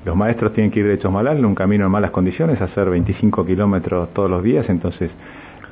Los 0.05 0.17
maestros 0.17 0.53
tienen 0.53 0.73
que 0.73 0.81
ir 0.81 0.87
de 0.87 0.95
Hechos 0.95 1.13
Malal 1.13 1.39
en 1.39 1.45
un 1.45 1.55
camino 1.55 1.85
en 1.85 1.93
malas 1.93 2.11
condiciones, 2.11 2.61
hacer 2.61 2.89
25 2.91 3.45
kilómetros 3.45 4.13
todos 4.15 4.31
los 4.31 4.43
días, 4.43 4.69
entonces 4.69 5.11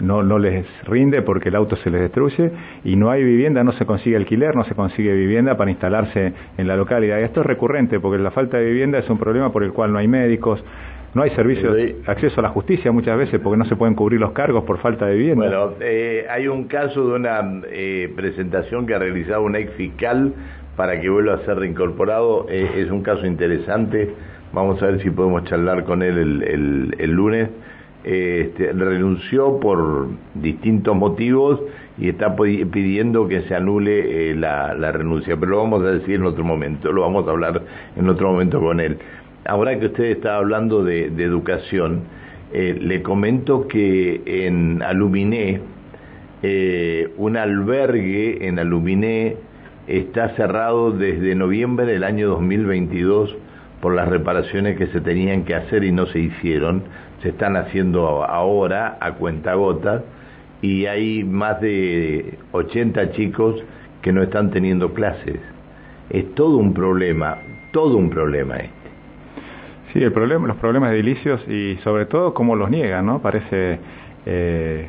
no, 0.01 0.23
no 0.23 0.39
les 0.39 0.67
rinde 0.85 1.23
porque 1.23 1.49
el 1.49 1.57
auto 1.57 1.77
se 1.77 1.91
les 1.91 2.01
destruye 2.01 2.51
y 2.85 2.97
no 2.97 3.11
hay 3.11 3.25
vivienda, 3.25 3.65
no 3.65 3.73
se 3.73 3.87
consigue 3.87 4.17
alquiler, 4.17 4.55
no 4.55 4.65
se 4.65 4.75
consigue 4.75 5.13
vivienda 5.13 5.57
para 5.57 5.71
instalarse 5.71 6.33
en 6.57 6.69
la 6.69 6.77
localidad. 6.77 7.19
Y 7.21 7.23
esto 7.23 7.41
es 7.41 7.47
recurrente 7.47 8.01
porque 8.01 8.23
la 8.23 8.31
falta 8.31 8.59
de 8.59 8.65
vivienda 8.65 8.99
es 8.99 9.09
un 9.09 9.19
problema 9.19 9.53
por 9.53 9.63
el 9.63 9.73
cual 9.73 9.93
no 9.93 9.99
hay 9.99 10.09
médicos, 10.09 10.63
No 11.15 11.23
hay 11.23 11.31
servicio, 11.31 11.75
acceso 12.07 12.41
a 12.41 12.43
la 12.43 12.51
justicia 12.51 12.93
muchas 12.93 13.17
veces 13.17 13.41
porque 13.41 13.57
no 13.57 13.65
se 13.65 13.77
pueden 13.77 13.95
cubrir 13.95 14.21
los 14.21 14.33
cargos 14.33 14.65
por 14.65 14.79
falta 14.79 15.07
de 15.07 15.17
vivienda. 15.17 15.47
Bueno, 15.47 15.73
eh, 15.81 16.27
hay 16.31 16.49
un 16.49 16.65
caso 16.65 17.09
de 17.09 17.15
una 17.15 17.63
eh, 17.71 18.13
presentación 18.15 18.87
que 18.87 18.95
ha 18.95 18.99
realizado 18.99 19.43
un 19.43 19.57
ex 19.57 19.73
fiscal 19.73 20.35
para 20.79 21.01
que 21.01 21.09
vuelva 21.09 21.35
a 21.35 21.39
ser 21.45 21.59
reincorporado. 21.59 22.47
Eh, 22.49 22.71
es 22.77 22.91
un 22.91 23.03
caso 23.03 23.27
interesante. 23.27 24.15
Vamos 24.53 24.81
a 24.81 24.87
ver 24.87 25.03
si 25.03 25.11
podemos 25.11 25.43
charlar 25.45 25.83
con 25.85 26.03
él 26.03 26.17
el, 26.17 26.95
el, 26.99 27.11
lunes. 27.11 27.51
Este, 28.05 28.73
renunció 28.73 29.59
por 29.59 30.07
distintos 30.35 30.95
motivos 30.97 31.61
y 31.99 32.09
está 32.09 32.37
pidiendo 32.37 33.27
que 33.27 33.43
se 33.43 33.55
anule 33.57 34.35
la, 34.37 34.73
la 34.75 34.93
renuncia, 34.93 35.37
pero 35.37 35.51
lo 35.51 35.59
vamos 35.59 35.83
a 35.83 35.91
decir 35.91 36.15
en 36.15 36.25
otro 36.25 36.45
momento, 36.45 36.93
lo 36.93 37.03
vamos 37.03 37.27
a 37.27 37.33
hablar 37.33 37.61
en 37.97 38.09
otro 38.09 38.31
momento 38.31 38.61
con 38.61 38.79
él 38.79 38.99
ahora 39.49 39.79
que 39.79 39.87
usted 39.87 40.05
está 40.05 40.37
hablando 40.37 40.85
de, 40.85 41.07
educación, 41.07 42.03
eh, 42.53 42.77
le 42.81 43.03
comento 43.03 43.67
que 43.67 44.23
en 44.27 44.83
Aluminé, 44.83 45.61
eh, 46.43 47.09
un 47.17 47.37
albergue 47.37 48.47
en 48.47 48.59
Aluminé 48.59 49.37
está 49.87 50.37
cerrado 50.37 50.93
desde 50.93 51.35
noviembre 51.35 51.87
del 51.87 52.05
año 52.05 52.29
2022 52.29 53.35
por 53.81 53.95
las 53.95 54.09
reparaciones 54.09 54.77
que 54.77 54.87
se 54.89 55.01
tenían 55.01 55.45
que 55.45 55.55
hacer 55.55 55.83
y 55.83 55.93
no 55.93 56.07
se 56.07 56.21
hicieron. 56.21 56.83
Se 57.23 57.31
están 57.31 57.57
haciendo 57.57 58.25
ahora 58.25 58.97
a 59.01 59.13
cuentagotas 59.13 60.03
y 60.63 60.87
hay 60.87 61.25
más 61.25 61.61
de 61.61 62.39
80 62.53 63.13
chicos 63.13 63.63
que 64.03 64.13
no 64.13 64.23
están 64.23 64.51
teniendo 64.51 64.93
clases. 64.95 65.41
Es 66.11 66.35
todo 66.35 66.57
un 66.57 66.75
problema, 66.75 67.39
todo 67.73 67.97
un 67.97 68.11
problema 68.11 68.57
este. 68.57 68.73
Sí, 69.93 70.03
el 70.03 70.13
problema, 70.13 70.47
los 70.47 70.57
problemas 70.59 70.93
edilicios 70.93 71.41
y 71.49 71.77
sobre 71.83 72.07
todo 72.07 72.35
cómo 72.35 72.57
los 72.57 72.71
niegan, 72.71 73.07
¿no? 73.07 73.21
Parece 73.21 73.79
eh, 74.27 74.89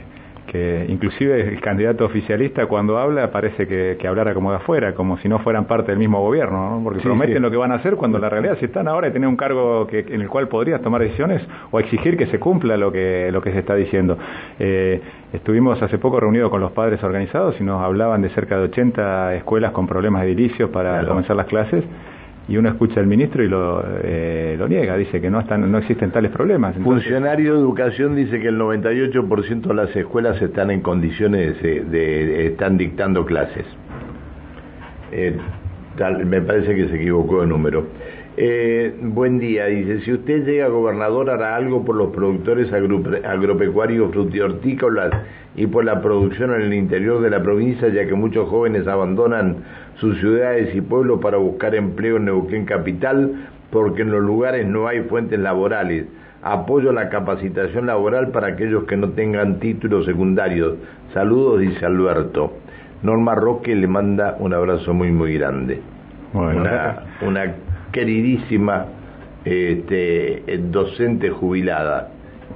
que 0.51 0.85
inclusive 0.89 1.41
el 1.41 1.61
candidato 1.61 2.05
oficialista 2.05 2.65
cuando 2.65 2.97
habla 2.97 3.31
parece 3.31 3.67
que, 3.67 3.97
hablara 4.07 4.33
como 4.33 4.51
de 4.51 4.57
afuera, 4.57 4.93
como 4.95 5.17
si 5.19 5.29
no 5.29 5.39
fueran 5.39 5.65
parte 5.65 5.91
del 5.91 5.99
mismo 5.99 6.21
gobierno, 6.21 6.71
¿no? 6.71 6.83
porque 6.83 7.01
prometen 7.01 7.41
lo 7.41 7.51
que 7.51 7.57
van 7.57 7.71
a 7.71 7.75
hacer 7.75 7.95
cuando 7.95 8.17
la 8.17 8.29
realidad 8.29 8.57
si 8.59 8.65
están 8.65 8.87
ahora 8.87 9.07
y 9.07 9.11
tienen 9.11 9.29
un 9.29 9.37
cargo 9.37 9.85
que, 9.87 9.99
en 9.99 10.21
el 10.21 10.27
cual 10.27 10.47
podrías 10.47 10.81
tomar 10.81 11.01
decisiones 11.01 11.41
o 11.71 11.79
exigir 11.79 12.17
que 12.17 12.27
se 12.27 12.39
cumpla 12.39 12.77
lo 12.77 12.91
que, 12.91 13.29
lo 13.31 13.41
que 13.41 13.51
se 13.51 13.59
está 13.59 13.75
diciendo. 13.75 14.17
Eh, 14.59 15.01
estuvimos 15.33 15.81
hace 15.81 15.97
poco 15.97 16.19
reunidos 16.19 16.49
con 16.49 16.61
los 16.61 16.71
padres 16.71 17.03
organizados 17.03 17.59
y 17.59 17.63
nos 17.63 17.81
hablaban 17.81 18.21
de 18.21 18.29
cerca 18.29 18.57
de 18.57 18.63
80 18.63 19.35
escuelas 19.35 19.71
con 19.71 19.87
problemas 19.87 20.23
edilicios 20.23 20.69
para 20.71 21.05
comenzar 21.05 21.35
las 21.35 21.45
clases 21.45 21.83
y 22.49 22.57
uno 22.57 22.69
escucha 22.69 22.99
al 22.99 23.05
ministro 23.05 23.43
y 23.43 23.47
lo, 23.47 23.83
eh, 24.03 24.55
lo 24.57 24.67
niega, 24.67 24.97
dice 24.97 25.21
que 25.21 25.29
no 25.29 25.39
están 25.39 25.71
no 25.71 25.77
existen 25.77 26.09
tales 26.09 26.31
problemas. 26.31 26.75
Funcionario 26.77 27.53
de 27.53 27.59
Educación 27.59 28.15
dice 28.15 28.39
que 28.39 28.47
el 28.47 28.59
98% 28.59 29.61
de 29.61 29.73
las 29.75 29.95
escuelas 29.95 30.41
están 30.41 30.71
en 30.71 30.81
condiciones 30.81 31.61
de, 31.61 32.47
están 32.47 32.77
dictando 32.77 33.23
clases. 33.23 33.65
Eh, 35.11 35.37
me 36.25 36.41
parece 36.41 36.75
que 36.75 36.87
se 36.87 36.95
equivocó 36.95 37.41
de 37.41 37.47
número. 37.47 37.85
Eh, 38.35 38.95
buen 38.99 39.37
día, 39.37 39.65
dice, 39.65 40.01
si 40.01 40.13
usted 40.13 40.45
llega 40.45 40.69
gobernador 40.69 41.29
hará 41.29 41.55
algo 41.55 41.85
por 41.85 41.95
los 41.95 42.09
productores 42.11 42.71
agropecuarios 42.71 44.11
frutihortícolas 44.11 45.11
y 45.55 45.67
por 45.67 45.83
la 45.83 46.01
producción 46.01 46.53
en 46.53 46.61
el 46.61 46.73
interior 46.73 47.21
de 47.21 47.29
la 47.29 47.43
provincia, 47.43 47.89
ya 47.89 48.07
que 48.07 48.13
muchos 48.15 48.47
jóvenes 48.49 48.87
abandonan 48.87 49.57
sus 49.99 50.17
ciudades 50.19 50.73
y 50.75 50.81
pueblos 50.81 51.19
para 51.21 51.37
buscar 51.37 51.75
empleo 51.75 52.17
en 52.17 52.25
Neuquén 52.25 52.65
Capital, 52.65 53.47
porque 53.71 54.01
en 54.01 54.11
los 54.11 54.21
lugares 54.21 54.65
no 54.65 54.87
hay 54.87 55.01
fuentes 55.01 55.39
laborales. 55.39 56.05
Apoyo 56.41 56.93
la 56.93 57.09
capacitación 57.09 57.87
laboral 57.87 58.29
para 58.29 58.47
aquellos 58.47 58.85
que 58.85 58.95
no 58.95 59.09
tengan 59.09 59.59
títulos 59.59 60.05
secundarios. 60.05 60.75
Saludos, 61.13 61.59
dice 61.59 61.85
Alberto. 61.85 62.53
Norma 63.03 63.35
Roque 63.35 63.75
le 63.75 63.87
manda 63.87 64.35
un 64.39 64.53
abrazo 64.53 64.93
muy, 64.93 65.11
muy 65.11 65.33
grande. 65.33 65.81
una, 66.33 67.03
una 67.21 67.55
queridísima 67.91 68.85
este, 69.43 70.43
docente 70.69 71.29
jubilada 71.29 72.09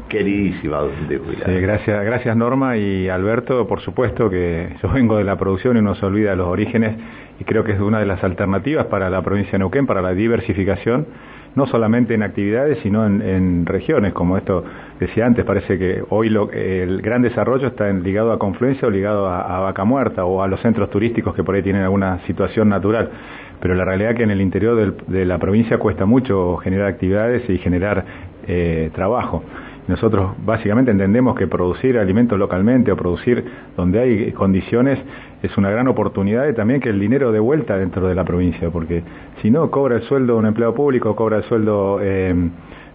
queridísima 0.09 0.77
docente 0.77 1.17
jubilada. 1.17 1.51
gracias, 1.53 2.05
gracias 2.05 2.35
Norma 2.35 2.77
y 2.77 3.09
Alberto, 3.09 3.67
por 3.67 3.81
supuesto 3.81 4.29
que 4.29 4.75
yo 4.81 4.89
vengo 4.89 5.17
de 5.17 5.23
la 5.23 5.37
producción 5.37 5.77
y 5.77 5.81
no 5.81 5.95
se 5.95 6.05
olvida 6.05 6.35
los 6.35 6.47
orígenes 6.47 6.97
creo 7.45 7.63
que 7.63 7.73
es 7.73 7.79
una 7.79 7.99
de 7.99 8.05
las 8.05 8.23
alternativas 8.23 8.87
para 8.87 9.09
la 9.09 9.21
provincia 9.21 9.53
de 9.53 9.59
Neuquén, 9.59 9.85
para 9.85 10.01
la 10.01 10.13
diversificación, 10.13 11.07
no 11.55 11.67
solamente 11.67 12.15
en 12.15 12.23
actividades, 12.23 12.79
sino 12.81 13.05
en, 13.05 13.65
regiones, 13.65 14.13
como 14.13 14.37
esto 14.37 14.63
decía 14.99 15.25
antes, 15.25 15.45
parece 15.45 15.77
que 15.77 16.03
hoy 16.09 16.29
lo, 16.29 16.51
el 16.51 17.01
gran 17.01 17.21
desarrollo 17.21 17.67
está 17.67 17.91
ligado 17.91 18.31
a 18.31 18.39
Confluencia 18.39 18.87
o 18.87 18.91
ligado 18.91 19.27
a, 19.27 19.59
Vaca 19.59 19.83
Muerta 19.83 20.25
o 20.25 20.41
a 20.41 20.47
los 20.47 20.59
centros 20.61 20.89
turísticos 20.89 21.35
que 21.35 21.43
por 21.43 21.55
ahí 21.55 21.61
tienen 21.61 21.83
alguna 21.83 22.19
situación 22.25 22.69
natural 22.69 23.11
pero 23.59 23.75
la 23.75 23.85
realidad 23.85 24.11
es 24.11 24.17
que 24.17 24.23
en 24.23 24.31
el 24.31 24.41
interior 24.41 24.97
de 25.07 25.25
la 25.25 25.37
provincia 25.37 25.77
cuesta 25.77 26.05
mucho 26.05 26.57
generar 26.57 26.87
actividades 26.87 27.49
y 27.49 27.59
generar 27.59 28.03
eh, 28.45 28.91
trabajo. 28.93 29.41
Nosotros 29.87 30.31
básicamente 30.45 30.91
entendemos 30.91 31.35
que 31.35 31.47
producir 31.47 31.97
alimentos 31.97 32.39
localmente 32.39 32.91
o 32.91 32.95
producir 32.95 33.43
donde 33.75 33.99
hay 33.99 34.31
condiciones 34.31 34.99
es 35.41 35.57
una 35.57 35.69
gran 35.69 35.87
oportunidad 35.89 36.47
y 36.47 36.53
también 36.53 36.79
que 36.79 36.89
el 36.89 36.99
dinero 36.99 37.31
de 37.31 37.39
vuelta 37.39 37.77
dentro 37.77 38.07
de 38.07 38.15
la 38.15 38.23
provincia, 38.23 38.69
porque 38.69 39.03
si 39.41 39.51
no 39.51 39.69
cobra 39.69 39.97
el 39.97 40.03
sueldo 40.03 40.37
un 40.37 40.45
empleado 40.45 40.73
público, 40.73 41.15
cobra 41.15 41.37
el 41.37 41.43
sueldo 41.43 41.99
eh, 42.01 42.33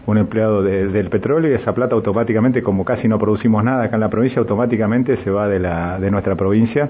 un 0.08 0.16
empleado 0.16 0.62
del 0.62 1.10
petróleo 1.10 1.50
y 1.52 1.54
esa 1.54 1.74
plata 1.74 1.94
automáticamente, 1.94 2.62
como 2.62 2.82
casi 2.82 3.06
no 3.06 3.18
producimos 3.18 3.62
nada 3.62 3.84
acá 3.84 3.96
en 3.96 4.00
la 4.00 4.08
provincia, 4.08 4.40
automáticamente 4.40 5.18
se 5.22 5.30
va 5.30 5.46
de, 5.48 5.58
la, 5.58 6.00
de 6.00 6.10
nuestra 6.10 6.34
provincia. 6.34 6.88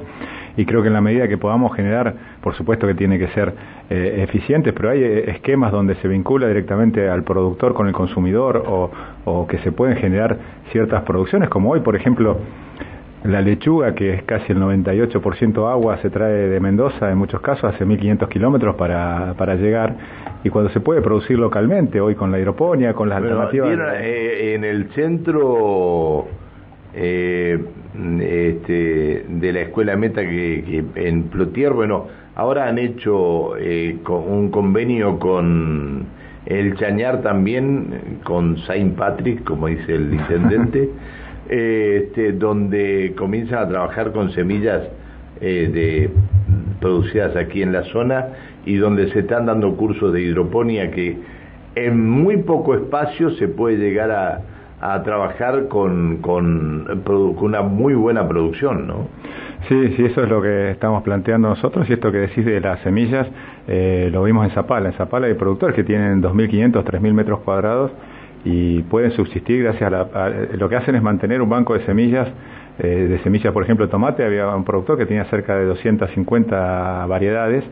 Y 0.57 0.65
creo 0.65 0.83
que 0.83 0.87
en 0.87 0.95
la 0.95 1.01
medida 1.01 1.27
que 1.27 1.37
podamos 1.37 1.75
generar, 1.75 2.15
por 2.41 2.55
supuesto 2.55 2.87
que 2.87 2.95
tiene 2.95 3.19
que 3.19 3.27
ser 3.29 3.53
eh, 3.91 4.21
eficientes, 4.23 4.73
pero 4.73 4.91
hay 4.91 5.03
eh, 5.03 5.31
esquemas 5.33 5.73
donde 5.73 5.97
se 5.97 6.07
vincula 6.07 6.47
directamente 6.47 7.09
al 7.09 7.25
productor 7.25 7.75
con 7.75 7.89
el 7.89 7.93
consumidor 7.93 8.63
o, 8.65 8.93
o 9.25 9.49
que 9.49 9.59
se 9.59 9.73
pueden 9.73 9.97
generar 9.97 10.39
ciertas 10.71 11.03
producciones, 11.03 11.49
como 11.49 11.73
hoy, 11.73 11.81
por 11.81 11.97
ejemplo, 11.97 12.39
la 13.25 13.41
lechuga, 13.41 13.95
que 13.95 14.15
es 14.15 14.23
casi 14.23 14.53
el 14.53 14.59
98% 14.59 15.71
agua, 15.71 15.99
se 15.99 16.11
trae 16.11 16.33
de 16.33 16.61
Mendoza 16.61 17.11
en 17.11 17.19
muchos 17.19 17.41
casos, 17.41 17.75
hace 17.75 17.85
1500 17.85 18.29
kilómetros 18.29 18.77
para, 18.77 19.35
para 19.37 19.57
llegar, 19.57 19.97
y 20.45 20.51
cuando 20.51 20.71
se 20.71 20.81
puede 20.81 21.03
producir 21.03 21.39
localmente, 21.39 22.01
hoy 22.01 22.15
con 22.15 22.31
la 22.31 22.39
hidroponía, 22.39 22.95
con 22.95 23.09
las 23.09 23.19
alternativas. 23.19 23.71
Eh, 24.01 24.55
en 24.55 24.65
el 24.65 24.91
centro 24.91 26.29
eh, 26.95 27.59
este, 28.21 29.25
de 29.29 29.53
la 29.53 29.61
escuela 29.61 29.97
Meta 29.97 30.23
que, 30.23 30.85
en 30.95 31.25
Plotier, 31.25 31.73
bueno, 31.73 32.07
ahora 32.37 32.69
han 32.69 32.79
hecho 32.79 33.57
eh, 33.59 33.99
un 34.07 34.51
convenio 34.51 35.19
con 35.19 36.07
el 36.47 36.77
Chañar 36.77 37.21
también, 37.21 38.21
con 38.25 38.59
Saint 38.59 38.97
Patrick, 38.97 39.43
como 39.43 39.67
dice 39.67 39.95
el 39.95 40.15
intendente. 40.21 40.89
Este, 41.49 42.33
donde 42.33 43.15
comienzan 43.17 43.65
a 43.65 43.69
trabajar 43.69 44.13
con 44.13 44.31
semillas 44.33 44.83
eh, 45.41 45.71
de, 45.73 46.11
producidas 46.81 47.37
aquí 47.37 47.63
en 47.63 47.73
la 47.73 47.85
zona 47.85 48.27
y 48.67 48.77
donde 48.77 49.11
se 49.13 49.21
están 49.21 49.47
dando 49.47 49.77
cursos 49.77 50.13
de 50.13 50.23
hidroponía 50.23 50.91
que 50.91 51.17
en 51.75 52.09
muy 52.09 52.39
poco 52.39 52.75
espacio 52.75 53.31
se 53.31 53.49
puede 53.49 53.77
llegar 53.79 54.11
a, 54.11 54.43
a 54.81 55.03
trabajar 55.03 55.69
con, 55.69 56.19
con, 56.19 56.87
una 57.41 57.63
muy 57.63 57.95
buena 57.95 58.29
producción, 58.29 58.87
¿no? 58.87 59.09
Sí, 59.69 59.95
sí, 59.97 60.05
eso 60.05 60.23
es 60.23 60.29
lo 60.29 60.41
que 60.41 60.71
estamos 60.71 61.03
planteando 61.03 61.49
nosotros 61.49 61.89
y 61.91 61.95
esto 61.95 62.13
que 62.13 62.19
decís 62.19 62.45
de 62.45 62.61
las 62.61 62.81
semillas 62.81 63.27
eh, 63.67 64.09
lo 64.13 64.23
vimos 64.23 64.45
en 64.45 64.53
Zapala. 64.53 64.91
En 64.91 64.95
Zapala 64.95 65.27
hay 65.27 65.35
productores 65.35 65.75
que 65.75 65.83
tienen 65.83 66.23
2.500, 66.23 66.85
3.000 66.85 67.13
metros 67.13 67.41
cuadrados 67.41 67.91
y 68.45 68.83
pueden 68.83 69.11
subsistir 69.13 69.63
gracias 69.65 69.93
a, 69.93 70.29
lo 70.57 70.69
que 70.69 70.77
hacen 70.77 70.95
es 70.95 71.03
mantener 71.03 71.43
un 71.43 71.49
banco 71.49 71.75
de 71.75 71.85
semillas 71.85 72.29
eh, 72.79 72.87
de 73.09 73.19
semillas 73.21 73.53
por 73.53 73.65
ejemplo 73.65 73.89
tomate. 73.89 74.25
Había 74.25 74.49
un 74.55 74.65
productor 74.65 74.99
que 74.99 75.07
tenía 75.07 75.25
cerca 75.25 75.57
de 75.57 75.65
250 75.65 77.07
variedades 77.07 77.65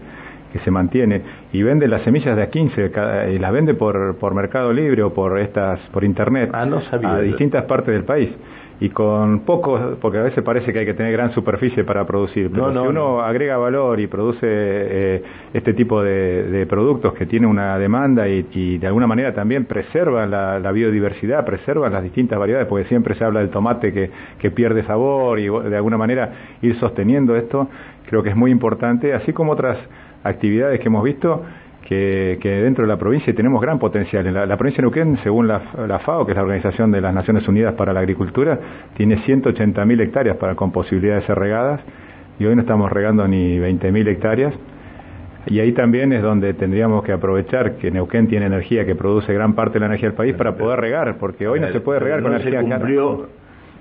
que 0.57 0.65
se 0.65 0.71
mantiene 0.71 1.23
y 1.53 1.63
vende 1.63 1.89
las 1.89 2.03
semillas 2.03 2.37
de 2.37 2.43
a 2.43 2.51
15 2.51 2.93
y 3.33 3.39
las 3.39 3.53
vende 3.53 3.75
por, 3.75 4.17
por 4.17 4.35
Mercado 4.35 4.73
Libre 4.73 5.03
o 5.03 5.13
por 5.13 5.39
estas 5.39 5.79
por 5.93 6.05
internet 6.05 6.51
ah, 6.53 6.67
a 7.03 7.21
distintas 7.21 7.65
partes 7.65 7.95
del 7.95 8.05
país. 8.05 8.31
Y 8.79 8.91
con 8.91 9.41
poco, 9.41 9.97
porque 10.03 10.19
a 10.19 10.23
veces 10.23 10.45
parece 10.45 10.71
que 10.71 10.81
hay 10.81 10.85
que 10.85 10.93
tener 10.93 11.11
gran 11.11 11.33
superficie 11.33 11.83
para 11.83 12.07
producir, 12.07 12.51
pero 12.51 12.71
si 12.73 12.79
uno 12.79 13.23
agrega 13.23 13.57
valor 13.57 13.99
y 14.01 14.07
produce 14.07 14.43
eh, 14.43 15.23
este 15.55 15.73
tipo 15.73 16.03
de, 16.03 16.67
productos 16.69 17.15
que 17.15 17.25
tiene 17.25 17.47
una 17.47 17.79
demanda 17.79 18.29
y, 18.29 18.77
de 18.77 18.87
alguna 18.87 19.07
manera 19.07 19.33
también 19.33 19.65
preserva 19.65 20.27
la, 20.27 20.73
biodiversidad, 20.73 21.47
preserva 21.47 21.89
las 21.89 22.03
distintas 22.03 22.39
variedades, 22.39 22.69
porque 22.69 22.87
siempre 22.87 23.15
se 23.15 23.25
habla 23.25 23.41
del 23.41 23.49
tomate 23.49 23.95
que, 23.95 24.11
que 24.39 24.51
pierde 24.51 24.85
sabor 24.85 25.39
y 25.39 25.49
de 25.49 25.77
alguna 25.77 25.97
manera 25.97 26.33
ir 26.61 26.79
sosteniendo 26.79 27.35
esto, 27.35 27.71
creo 28.07 28.23
que 28.23 28.29
es 28.29 28.37
muy 28.37 28.51
importante, 28.51 29.15
así 29.15 29.33
como 29.33 29.53
otras 29.53 29.79
actividades 30.28 30.80
que 30.80 30.87
hemos 30.87 31.04
visto 31.04 31.45
que, 31.87 32.61
dentro 32.64 32.85
de 32.85 32.88
la 32.88 32.99
provincia 32.99 33.35
tenemos 33.35 33.61
gran 33.61 33.78
potencial. 33.78 34.33
La, 34.33 34.47
la 34.47 34.56
provincia 34.56 34.78
de 34.78 34.83
Neuquén, 34.83 35.18
según 35.23 35.47
la, 35.47 35.61
FAO, 36.04 36.26
que 36.26 36.33
es 36.33 36.37
la 36.37 36.42
Organización 36.42 36.90
de 36.90 37.00
las 37.00 37.14
Naciones 37.14 37.47
Unidas 37.47 37.75
para 37.75 37.92
la 37.92 38.00
Agricultura, 38.00 38.59
tiene 38.97 39.18
180.000 39.18 40.00
hectáreas 40.00 40.37
para, 40.37 40.54
con 40.54 40.73
posibilidad 40.73 41.16
de 41.16 41.23
ser 41.23 41.38
regadas 41.38 41.80
y 42.38 42.45
hoy 42.45 42.54
no 42.54 42.62
estamos 42.62 42.90
regando 42.90 43.26
ni 43.28 43.59
20.000 43.59 44.09
hectáreas. 44.09 44.54
Y 45.47 45.61
ahí 45.61 45.71
también 45.73 46.12
es 46.12 46.23
donde 46.23 46.54
tendríamos 46.54 47.04
que 47.04 47.12
aprovechar 47.12 47.76
que 47.76 47.92
Neuquén 47.92 48.26
tiene 48.26 48.47
energía 48.47 48.85
que 48.85 48.97
produce 48.97 49.33
gran 49.33 49.54
parte 49.54 49.75
de 49.75 49.80
la 49.80 49.87
energía 49.87 50.09
del 50.09 50.16
país 50.16 50.35
para 50.35 50.56
poder 50.56 50.80
regar, 50.80 51.18
porque 51.18 51.47
hoy 51.47 51.61
no 51.61 51.68
se 51.68 51.80
puede 51.80 52.00
regar 52.00 52.21
con 52.21 52.33
energía 52.33 52.62
se 52.62 52.68
cumplió 52.68 53.28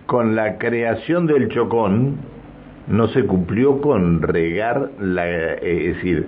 Con 0.05 0.35
la 0.35 0.59
creación 0.59 1.25
del 1.25 1.49
Chocón, 1.49 2.17
no 2.87 3.07
se 3.09 3.25
cumplió 3.25 3.81
con 3.81 4.21
regar, 4.21 4.91
la, 4.99 5.27
eh, 5.27 5.89
es 5.89 5.95
decir, 5.95 6.27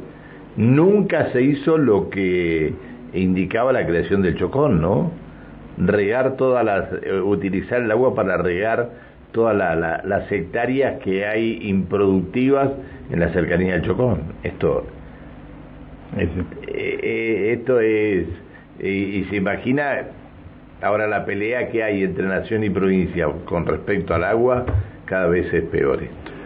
nunca 0.56 1.32
se 1.32 1.42
hizo 1.42 1.78
lo 1.78 2.10
que 2.10 2.74
indicaba 3.14 3.72
la 3.72 3.86
creación 3.86 4.22
del 4.22 4.36
Chocón, 4.38 4.82
¿no? 4.82 5.12
Regar 5.78 6.36
todas 6.38 6.66
las, 6.66 6.90
eh, 7.04 7.20
utilizar 7.22 7.82
el 7.82 7.92
agua 7.92 8.16
para 8.16 8.38
regar 8.38 8.90
todas 9.32 9.56
las 9.56 10.32
hectáreas 10.32 11.00
que 11.04 11.26
hay 11.26 11.60
improductivas 11.62 12.72
en 13.12 13.20
la 13.20 13.30
cercanía 13.30 13.74
del 13.74 13.84
Chocón. 13.84 14.22
Esto, 14.44 14.86
eh, 16.18 16.30
eh, 16.68 17.54
esto 17.58 17.80
es, 17.80 18.26
y, 18.80 19.26
se 19.26 19.36
imagina 19.36 20.08
ahora 20.82 21.08
la 21.08 21.26
pelea 21.26 21.70
que 21.70 21.84
hay 21.84 22.04
entre 22.04 22.26
nación 22.26 22.64
y 22.64 22.70
provincia 22.70 23.28
con 23.46 23.66
respecto 23.66 24.16
al 24.16 24.24
agua, 24.24 24.66
cada 25.06 25.28
vez 25.28 25.54
es 25.54 25.64
peor 25.66 26.04
esto. 26.04 26.37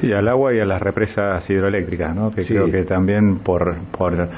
Sí, 0.00 0.12
al 0.12 0.28
agua 0.28 0.54
y 0.54 0.60
a 0.60 0.66
las 0.66 0.80
represas 0.80 1.48
hidroeléctricas, 1.48 2.14
¿no? 2.14 2.34
Que 2.34 2.44
creo 2.44 2.70
que 2.70 2.84
también 2.84 3.38
por, 3.38 3.76
por 3.96 4.28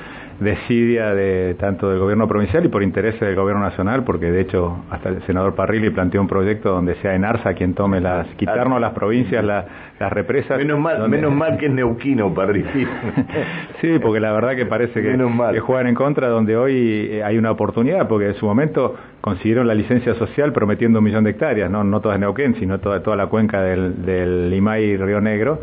desidia 0.40 1.14
de 1.14 1.54
tanto 1.54 1.90
del 1.90 1.98
gobierno 1.98 2.28
provincial 2.28 2.64
y 2.64 2.68
por 2.68 2.82
interés 2.82 3.18
del 3.18 3.34
gobierno 3.34 3.62
nacional, 3.62 4.04
porque 4.04 4.30
de 4.30 4.40
hecho 4.40 4.84
hasta 4.90 5.08
el 5.08 5.22
senador 5.26 5.54
Parrilli 5.54 5.90
planteó 5.90 6.20
un 6.20 6.28
proyecto 6.28 6.70
donde 6.70 6.94
sea 6.96 7.14
en 7.14 7.24
Arsa 7.24 7.54
quien 7.54 7.74
tome 7.74 8.00
las, 8.00 8.26
quitarnos 8.36 8.80
las 8.80 8.92
provincias, 8.92 9.44
las 9.44 10.12
represas. 10.12 10.58
Menos 10.58 10.78
mal, 10.78 11.08
menos 11.08 11.32
mal 11.32 11.58
que 11.58 11.66
es 11.66 11.72
neuquino 11.72 12.32
Parrilli. 12.32 12.86
sí, 13.80 13.98
porque 14.00 14.20
la 14.20 14.32
verdad 14.32 14.54
que 14.54 14.66
parece 14.66 15.02
que, 15.02 15.16
que, 15.52 15.60
juegan 15.60 15.88
en 15.88 15.94
contra 15.94 16.28
donde 16.28 16.56
hoy 16.56 17.08
eh, 17.10 17.24
hay 17.24 17.36
una 17.36 17.50
oportunidad, 17.50 18.06
porque 18.06 18.28
en 18.28 18.34
su 18.34 18.46
momento 18.46 18.94
consiguieron 19.20 19.66
la 19.66 19.74
licencia 19.74 20.14
social 20.14 20.52
prometiendo 20.52 21.00
un 21.00 21.04
millón 21.04 21.24
de 21.24 21.30
hectáreas, 21.30 21.68
no, 21.70 21.82
no 21.82 22.00
toda 22.00 22.16
Neuquén, 22.16 22.54
sino 22.56 22.78
toda, 22.78 23.02
toda 23.02 23.16
la 23.16 23.26
cuenca 23.26 23.60
del, 23.62 24.04
del 24.04 24.50
Limay 24.50 24.84
y 24.84 24.96
Río 24.96 25.20
Negro 25.20 25.60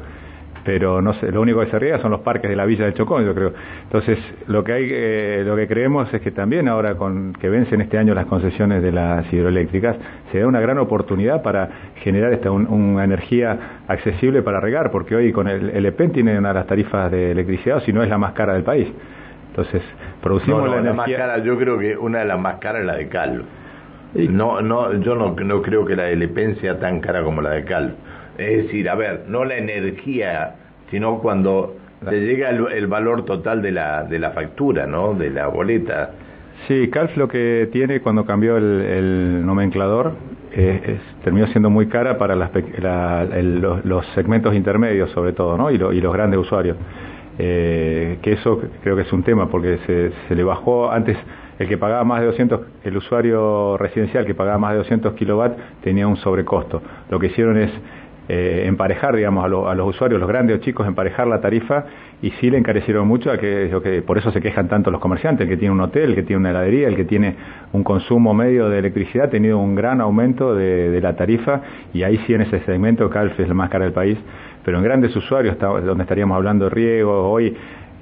pero 0.66 1.00
no 1.00 1.14
sé, 1.14 1.32
lo 1.32 1.42
único 1.42 1.60
que 1.60 1.68
se 1.68 1.78
riega 1.78 2.00
son 2.00 2.10
los 2.10 2.22
parques 2.22 2.50
de 2.50 2.56
la 2.56 2.66
Villa 2.66 2.86
del 2.86 2.96
Chocón, 2.96 3.24
yo 3.24 3.36
creo. 3.36 3.54
Entonces, 3.84 4.18
lo 4.48 4.64
que 4.64 4.74
hay, 4.74 4.88
eh, 4.92 5.44
lo 5.46 5.56
que 5.56 5.68
creemos 5.68 6.12
es 6.12 6.20
que 6.22 6.32
también 6.32 6.68
ahora 6.68 6.96
con 6.96 7.34
que 7.34 7.50
vencen 7.50 7.82
este 7.82 8.00
año 8.00 8.16
las 8.16 8.26
concesiones 8.26 8.82
de 8.82 8.92
las 8.92 9.32
hidroeléctricas, 9.32 9.96
se 10.32 10.40
da 10.40 10.48
una 10.48 10.60
gran 10.60 10.80
oportunidad 10.80 11.44
para 11.44 11.70
generar 11.98 12.34
esta 12.34 12.50
una 12.50 13.04
energía 13.04 13.84
accesible 13.88 14.42
para 14.42 14.60
regar, 14.60 14.90
porque 14.90 15.16
hoy 15.16 15.32
con 15.32 15.48
el, 15.48 15.70
el 15.70 15.86
EPEN 15.86 16.12
tiene 16.12 16.38
una 16.40 16.50
de 16.50 16.56
las 16.56 16.66
tarifas 16.66 17.12
de 17.12 17.32
electricidad, 17.32 17.84
si 17.84 17.94
no 17.94 18.02
es 18.02 18.10
la 18.10 18.18
más 18.18 18.34
cara 18.34 18.54
del 18.54 18.64
país. 18.64 18.88
Entonces, 19.50 19.84
producimos 20.22 20.68
la 20.68 20.78
energía. 20.78 20.94
más 20.94 21.12
cara, 21.12 21.38
yo 21.44 21.60
creo 21.60 21.78
que 21.78 21.96
una 21.96 22.20
de 22.20 22.26
las 22.26 22.40
más 22.40 22.56
caras 22.56 22.82
es 22.82 22.88
la 22.88 22.96
de 22.96 23.08
Cal. 23.08 23.44
No, 24.16 24.62
no, 24.62 24.94
yo 24.94 25.14
no, 25.14 25.36
no 25.36 25.62
creo 25.62 25.86
que 25.86 25.96
la 25.96 26.04
de 26.04 26.14
EPEN 26.14 26.56
sea 26.56 26.80
tan 26.80 27.02
cara 27.02 27.22
como 27.22 27.42
la 27.42 27.52
de 27.52 27.66
Cal 27.66 27.96
es 28.38 28.64
decir, 28.64 28.90
a 28.90 28.96
ver, 28.96 29.26
no 29.28 29.46
la 29.46 29.58
energía, 29.58 30.56
sino 30.92 31.20
cuando 31.20 31.76
te 32.08 32.20
llega 32.22 32.50
el, 32.50 32.88
valor 32.88 33.26
total 33.26 33.62
de 33.62 33.72
la, 33.72 34.04
de 34.04 34.20
la 34.20 34.32
factura, 34.32 34.86
¿no? 34.86 35.14
De 35.14 35.30
la 35.30 35.48
boleta. 35.48 36.12
Sí, 36.68 36.90
CALF 36.90 37.18
lo 37.18 37.28
que 37.28 37.70
tiene 37.72 38.02
cuando 38.02 38.26
cambió 38.26 38.58
el, 38.58 39.46
nomenclador 39.46 40.14
es, 40.52 41.00
terminó 41.24 41.48
siendo 41.48 41.70
muy 41.70 41.88
cara 41.88 42.18
para 42.18 42.36
las, 42.36 42.52
los, 43.84 44.06
segmentos 44.16 44.56
intermedios 44.56 45.12
sobre 45.12 45.34
todo, 45.34 45.58
¿no? 45.58 45.72
Y, 45.72 45.76
y 45.76 46.02
los 46.02 46.14
grandes 46.14 46.40
usuarios. 46.40 46.78
Eh, 47.38 48.20
que 48.22 48.34
eso 48.34 48.62
creo 48.82 48.96
que 48.96 49.02
es 49.02 49.12
un 49.12 49.24
tema 49.24 49.50
porque 49.50 49.78
se, 49.86 50.12
se 50.30 50.36
le 50.36 50.44
bajó 50.44 50.90
antes 50.90 51.18
el 51.60 51.68
que 51.68 51.78
pagaba 51.78 52.04
más 52.04 52.20
de 52.22 52.28
200, 52.28 52.62
el 52.84 52.98
usuario 52.98 53.78
residencial 53.78 54.26
que 54.26 54.36
pagaba 54.36 54.58
más 54.58 54.72
de 54.72 54.78
200 54.80 55.14
kilowatts 55.14 55.56
tenía 55.82 56.08
un 56.08 56.18
sobrecosto. 56.18 56.82
Lo 57.10 57.20
que 57.20 57.28
hicieron 57.28 57.58
es 57.58 57.72
eh, 58.28 58.64
emparejar, 58.66 59.16
digamos, 59.16 59.46
a, 59.46 59.76
los 59.76 59.88
usuarios, 59.88 60.20
los 60.20 60.28
grandes 60.28 60.58
o 60.58 60.60
chicos, 60.60 60.88
emparejar 60.88 61.28
la 61.28 61.42
tarifa 61.42 61.86
y 62.22 62.32
sí 62.32 62.50
le 62.50 62.58
encarecieron 62.58 63.08
mucho 63.08 63.32
a 63.32 63.38
que, 63.38 64.04
por 64.06 64.18
eso 64.18 64.32
se 64.32 64.42
quejan 64.42 64.68
tanto 64.68 64.90
los 64.90 65.00
comerciantes, 65.00 65.46
el 65.46 65.50
que 65.50 65.58
tiene 65.58 65.74
un 65.74 65.82
hotel, 65.82 66.10
el 66.10 66.16
que 66.16 66.24
tiene 66.24 66.40
una 66.40 66.50
heladería, 66.50 66.88
el 66.88 66.96
que 66.96 67.06
tiene 67.06 67.36
un 67.72 67.84
consumo 67.84 68.34
medio 68.34 68.68
de 68.70 68.80
electricidad, 68.80 69.26
ha 69.26 69.30
tenido 69.30 69.60
un 69.60 69.76
gran 69.76 70.02
aumento 70.02 70.56
de, 70.56 71.00
la 71.02 71.16
tarifa 71.16 71.62
y 71.94 72.02
ahí 72.02 72.18
sí 72.26 72.34
en 72.34 72.42
ese 72.42 72.62
segmento 72.62 73.10
Calf 73.10 73.40
es 73.40 73.48
la 73.48 73.54
más 73.54 73.70
cara 73.70 73.86
del 73.86 73.94
país, 73.94 74.18
pero 74.64 74.78
en 74.80 74.84
grandes 74.84 75.16
usuarios, 75.16 75.60
donde 75.60 76.04
estaríamos 76.04 76.36
hablando 76.36 76.66
de 76.66 76.72
riego, 76.72 77.30
hoy 77.30 77.56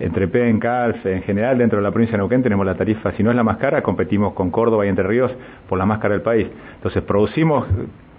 entre 0.04 0.28
PEN, 0.28 0.60
CALF, 0.60 1.06
en 1.06 1.22
general 1.24 1.58
dentro 1.58 1.80
de 1.80 1.84
la 1.84 1.92
provincia 1.92 2.14
de 2.14 2.18
Neuquén 2.18 2.44
tenemos 2.44 2.66
la 2.66 2.76
tarifa, 2.76 3.14
si 3.14 3.24
no 3.24 3.30
es 3.30 3.36
la 3.36 3.44
más 3.44 3.58
cara, 3.58 3.82
competimos 3.82 4.34
con 4.34 4.52
Córdoba 4.52 4.86
y 4.86 4.90
Entre 4.90 5.08
Ríos 5.08 5.32
por 5.70 5.78
la 5.78 5.86
más 5.86 6.00
cara 6.00 6.14
del 6.14 6.22
país. 6.22 6.48
Entonces 6.76 7.02
producimos 7.04 7.66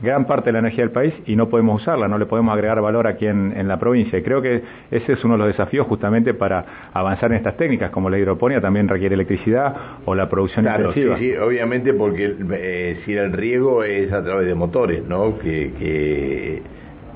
gran 0.01 0.27
parte 0.27 0.47
de 0.47 0.53
la 0.53 0.59
energía 0.61 0.85
del 0.85 0.93
país 0.93 1.15
y 1.27 1.37
no 1.37 1.49
podemos 1.49 1.83
usarla, 1.83 2.09
no 2.09 2.19
le 2.19 2.27
podemos 2.27 2.55
agregar 2.55 2.81
valor 2.81 3.07
aquí 3.07 3.27
en, 3.27 3.69
la 3.69 3.79
provincia. 3.79 4.19
Y 4.19 4.23
creo 4.23 4.41
que 4.41 4.63
ese 4.91 5.13
es 5.13 5.25
uno 5.25 5.35
de 5.35 5.39
los 5.39 5.47
desafíos 5.49 5.87
justamente 5.87 6.35
para 6.35 6.91
avanzar 6.93 7.31
en 7.33 7.39
estas 7.39 7.57
técnicas, 7.57 7.91
como 7.91 8.09
la 8.09 8.19
hidroponía 8.19 8.61
también 8.61 8.89
requiere 8.89 9.15
electricidad 9.15 9.75
o 10.05 10.15
la 10.15 10.29
producción 10.29 10.65
claro, 10.65 10.93
Sí, 10.93 11.05
sí, 11.19 11.35
obviamente 11.37 11.93
porque 11.93 12.35
eh, 12.53 13.01
si 13.05 13.15
el 13.15 13.33
riego 13.33 13.85
es 13.85 14.13
a 14.13 14.23
través 14.23 14.47
de 14.47 14.55
motores, 14.55 15.05
¿no? 15.07 15.39
Que, 15.39 16.63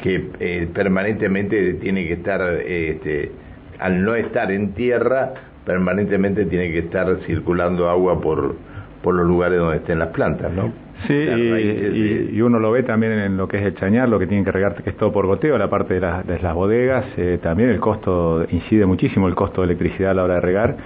que, 0.03 0.31
eh, 0.41 0.69
permanentemente 0.73 1.75
tiene 1.75 2.07
que 2.07 2.15
estar, 2.15 2.41
este, 2.65 3.33
al 3.79 4.05
no 4.05 4.15
estar 4.15 4.51
en 4.51 4.73
tierra, 4.73 5.33
permanentemente 5.65 6.45
tiene 6.47 6.73
que 6.73 6.79
estar 6.79 7.19
circulando 7.27 7.89
agua 7.89 8.21
por, 8.21 8.57
por 9.03 9.15
los 9.15 9.27
lugares 9.27 9.59
donde 9.59 9.77
estén 9.77 9.99
las 9.99 10.09
plantas, 10.09 10.53
¿no? 10.53 10.73
Sí, 11.07 11.15
y, 11.15 12.41
uno 12.41 12.59
lo 12.59 12.73
ve 12.73 12.83
también 12.83 13.13
en 13.13 13.37
lo 13.37 13.47
que 13.47 13.59
es 13.59 13.63
el 13.63 13.75
chañar, 13.77 14.09
lo 14.09 14.19
que 14.19 14.27
tienen 14.27 14.45
que 14.45 14.51
regar, 14.51 14.83
que 14.83 14.91
es 14.91 14.97
todo 14.97 15.13
por 15.13 15.27
goteo, 15.27 15.57
la 15.57 15.71
parte 15.71 15.95
de, 15.95 16.01
las 16.01 16.55
bodegas, 16.55 17.05
eh, 17.17 17.39
también 17.41 17.69
el 17.69 17.79
costo, 17.79 18.45
incide 18.51 18.85
muchísimo 18.85 19.29
el 19.29 19.37
costo 19.37 19.61
de 19.61 19.67
electricidad 19.67 20.11
a 20.11 20.15
la 20.15 20.25
hora 20.25 20.35
de 20.35 20.41
regar, 20.41 20.77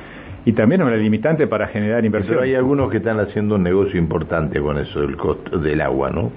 y 0.44 0.52
también 0.52 0.82
una 0.82 0.96
limitante 0.96 1.46
para 1.46 1.68
generar 1.68 2.04
inversión. 2.04 2.34
Pero 2.34 2.44
hay 2.44 2.54
algunos 2.54 2.90
que 2.90 2.98
están 2.98 3.20
haciendo 3.20 3.54
un 3.54 3.62
negocio 3.62 3.98
importante 3.98 4.60
con 4.60 4.76
eso 4.76 5.00
del 5.00 5.16
costo 5.16 5.58
del 5.58 5.80
agua, 5.80 6.10
¿no? 6.10 6.32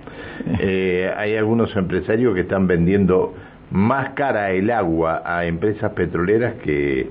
Eh, 0.60 1.12
hay 1.18 1.36
algunos 1.36 1.76
empresarios 1.76 2.34
que 2.36 2.42
están 2.42 2.68
vendiendo 2.68 3.34
más 3.72 4.10
cara 4.10 4.52
el 4.52 4.72
agua 4.72 5.24
a 5.26 5.46
empresas 5.46 5.92
petroleras 5.94 6.56
que 6.64 7.10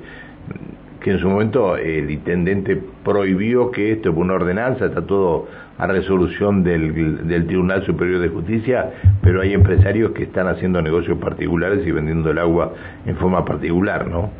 que 1.04 1.10
en 1.10 1.18
su 1.18 1.28
momento 1.28 1.76
el 1.76 2.10
intendente 2.10 2.80
prohibió 3.04 3.70
que 3.70 3.92
esto, 3.92 4.14
por 4.14 4.24
una 4.24 4.34
ordenanza, 4.34 4.86
está 4.86 5.02
todo 5.02 5.46
a 5.76 5.86
resolución 5.86 6.64
del, 6.64 7.28
del, 7.28 7.46
Tribunal 7.46 7.84
Superior 7.84 8.20
de 8.20 8.28
Justicia, 8.28 8.90
pero 9.20 9.42
hay 9.42 9.52
empresarios 9.52 10.12
que 10.12 10.22
están 10.22 10.48
haciendo 10.48 10.80
negocios 10.80 11.18
particulares 11.18 11.86
y 11.86 11.90
vendiendo 11.90 12.30
el 12.30 12.38
agua 12.38 12.72
en 13.04 13.16
forma 13.16 13.44
particular, 13.44 14.06
¿no? 14.06 14.30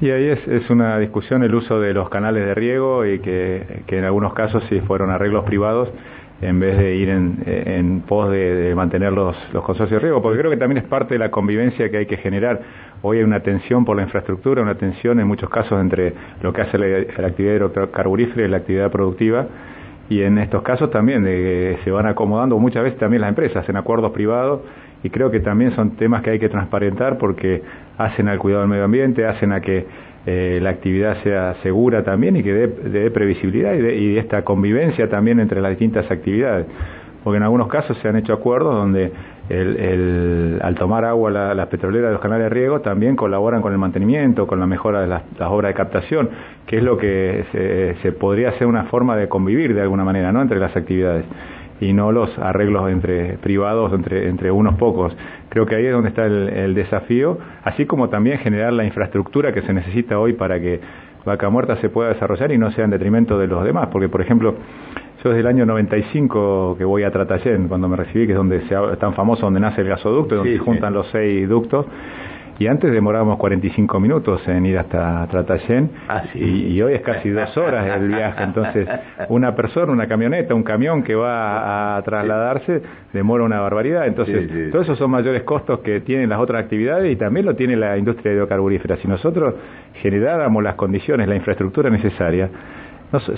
Y 0.00 0.10
ahí 0.10 0.26
es, 0.26 0.46
es 0.46 0.70
una 0.70 0.96
discusión 0.98 1.42
el 1.42 1.52
uso 1.52 1.80
de 1.80 1.92
los 1.92 2.08
canales 2.08 2.46
de 2.46 2.54
riego 2.54 3.04
y 3.04 3.18
que, 3.18 3.82
que 3.88 3.98
en 3.98 4.04
algunos 4.04 4.32
casos 4.32 4.62
sí 4.68 4.80
fueron 4.86 5.10
arreglos 5.10 5.44
privados 5.44 5.88
en 6.42 6.60
vez 6.60 6.76
de 6.76 6.94
ir 6.94 7.08
en, 7.08 8.02
pos 8.06 8.30
de, 8.30 8.72
mantener 8.76 9.12
los, 9.12 9.36
los 9.52 9.64
consorcios 9.64 10.00
de 10.00 10.06
riego, 10.06 10.20
porque 10.20 10.38
creo 10.38 10.50
que 10.50 10.56
también 10.56 10.78
es 10.78 10.88
parte 10.88 11.14
de 11.14 11.18
la 11.18 11.30
convivencia 11.30 11.90
que 11.90 11.96
hay 11.98 12.06
que 12.06 12.18
generar. 12.18 12.60
Hoy 13.02 13.18
hay 13.18 13.24
una 13.24 13.40
tensión 13.40 13.84
por 13.84 13.96
la 13.96 14.02
infraestructura, 14.02 14.62
una 14.62 14.74
tensión 14.74 15.18
en 15.18 15.26
muchos 15.26 15.48
casos 15.48 15.80
entre 15.80 16.12
lo 16.42 16.52
que 16.52 16.62
hace 16.62 16.78
la, 16.78 17.26
actividad 17.26 17.54
hidrocarburífera 17.54 18.46
y 18.46 18.50
la 18.50 18.58
actividad 18.58 18.90
productiva, 18.90 19.46
y 20.08 20.22
en 20.22 20.38
estos 20.38 20.62
casos 20.62 20.90
también 20.90 21.24
de, 21.24 21.78
se 21.84 21.90
van 21.90 22.06
acomodando 22.06 22.58
muchas 22.58 22.84
veces 22.84 22.98
también 22.98 23.22
las 23.22 23.28
empresas 23.30 23.68
en 23.68 23.76
acuerdos 23.76 24.12
privados, 24.12 24.60
y 25.02 25.10
creo 25.10 25.30
que 25.30 25.40
también 25.40 25.74
son 25.74 25.92
temas 25.92 26.22
que 26.22 26.30
hay 26.30 26.38
que 26.38 26.48
transparentar 26.48 27.16
porque 27.18 27.62
hacen 27.96 28.28
al 28.28 28.38
cuidado 28.38 28.62
del 28.62 28.70
medio 28.70 28.84
ambiente, 28.84 29.26
hacen 29.26 29.52
a 29.52 29.60
que 29.60 29.86
eh, 30.26 30.58
la 30.60 30.70
actividad 30.70 31.22
sea 31.22 31.54
segura 31.62 32.02
también 32.02 32.36
y 32.36 32.42
que 32.42 32.52
dé, 32.52 33.10
previsibilidad 33.12 33.74
y, 33.74 33.80
de, 33.80 34.18
esta 34.18 34.42
convivencia 34.42 35.08
también 35.08 35.38
entre 35.38 35.60
las 35.60 35.70
distintas 35.70 36.10
actividades. 36.10 36.66
Porque 37.22 37.36
en 37.36 37.44
algunos 37.44 37.68
casos 37.68 37.96
se 37.98 38.08
han 38.08 38.16
hecho 38.16 38.32
acuerdos 38.32 38.74
donde 38.74 39.12
el, 39.48 40.58
al 40.62 40.74
tomar 40.74 41.04
agua 41.04 41.30
las 41.30 41.68
petroleras 41.68 42.08
de 42.08 42.12
los 42.14 42.20
canales 42.20 42.44
de 42.44 42.48
riego 42.50 42.80
también 42.80 43.14
colaboran 43.14 43.62
con 43.62 43.72
el 43.72 43.78
mantenimiento, 43.78 44.48
con 44.48 44.58
la 44.58 44.66
mejora 44.66 45.00
de 45.00 45.06
las, 45.06 45.22
obras 45.40 45.70
de 45.70 45.74
captación, 45.74 46.28
que 46.66 46.78
es 46.78 46.82
lo 46.82 46.98
que 46.98 47.44
se, 47.52 47.96
se 48.02 48.12
podría 48.12 48.52
ser 48.58 48.66
una 48.66 48.84
forma 48.84 49.16
de 49.16 49.28
convivir 49.28 49.74
de 49.74 49.82
alguna 49.82 50.04
manera 50.04 50.32
¿no? 50.32 50.42
entre 50.42 50.58
las 50.58 50.76
actividades 50.76 51.24
y 51.80 51.92
no 51.92 52.12
los 52.12 52.36
arreglos 52.38 52.90
entre 52.90 53.38
privados, 53.38 53.92
entre, 53.92 54.28
entre 54.28 54.50
unos 54.50 54.76
pocos. 54.76 55.16
Creo 55.48 55.66
que 55.66 55.76
ahí 55.76 55.86
es 55.86 55.92
donde 55.92 56.08
está 56.08 56.26
el, 56.26 56.74
desafío, 56.74 57.38
así 57.64 57.86
como 57.86 58.08
también 58.08 58.38
generar 58.38 58.72
la 58.72 58.84
infraestructura 58.84 59.52
que 59.52 59.62
se 59.62 59.72
necesita 59.72 60.18
hoy 60.18 60.34
para 60.34 60.60
que 60.60 60.80
Vaca 61.24 61.48
Muerta 61.50 61.76
se 61.76 61.88
pueda 61.88 62.10
desarrollar 62.10 62.52
y 62.52 62.58
no 62.58 62.70
sea 62.72 62.84
en 62.84 62.90
detrimento 62.90 63.38
de 63.38 63.46
los 63.46 63.64
demás, 63.64 63.88
porque 63.90 64.08
por 64.08 64.20
ejemplo, 64.20 64.54
yo 65.22 65.30
desde 65.30 65.40
el 65.40 65.46
año 65.46 65.66
95 65.66 66.76
que 66.78 66.84
voy 66.84 67.02
a 67.02 67.10
Tratayén, 67.10 67.68
cuando 67.68 67.88
me 67.88 67.96
recibí, 67.96 68.26
que 68.26 68.32
es 68.32 68.38
donde 68.38 68.60
se, 68.68 68.74
es 68.92 68.98
tan 68.98 69.14
famoso, 69.14 69.42
donde 69.42 69.60
nace 69.60 69.80
el 69.80 69.88
gasoducto, 69.88 70.36
donde 70.36 70.52
se 70.52 70.58
juntan 70.58 70.94
los 70.94 71.08
seis 71.08 71.48
ductos, 71.48 71.86
y 72.58 72.66
antes 72.66 72.90
demorábamos 72.90 73.38
45 73.38 74.00
minutos 74.00 74.46
en 74.48 74.64
ir 74.64 74.78
hasta 74.78 75.26
Tratayén 75.28 75.90
ah, 76.08 76.22
y, 76.34 76.80
hoy 76.80 76.94
es 76.94 77.02
casi 77.02 77.30
dos 77.30 77.54
horas 77.56 77.86
el 77.96 78.08
viaje. 78.08 78.42
Entonces, 78.44 78.88
una 79.28 79.54
persona, 79.54 79.92
una 79.92 80.06
camioneta, 80.06 80.54
un 80.54 80.62
camión 80.62 81.02
que 81.02 81.14
va 81.14 81.96
a 81.96 82.02
trasladarse 82.02 82.82
demora 83.12 83.44
una 83.44 83.60
barbaridad. 83.60 84.06
Entonces, 84.06 84.70
todos 84.70 84.86
esos 84.86 84.98
son 84.98 85.10
mayores 85.10 85.42
costos 85.42 85.80
que 85.80 86.00
tienen 86.00 86.30
las 86.30 86.38
otras 86.38 86.62
actividades 86.62 87.12
y 87.12 87.16
también 87.16 87.46
lo 87.46 87.54
tiene 87.54 87.76
la 87.76 87.98
industria 87.98 88.32
hidrocarburífera. 88.32 88.96
Si 88.96 89.08
nosotros 89.08 89.54
generáramos 89.94 90.62
las 90.62 90.76
condiciones, 90.76 91.28
la 91.28 91.36
infraestructura 91.36 91.90
necesaria, 91.90 92.48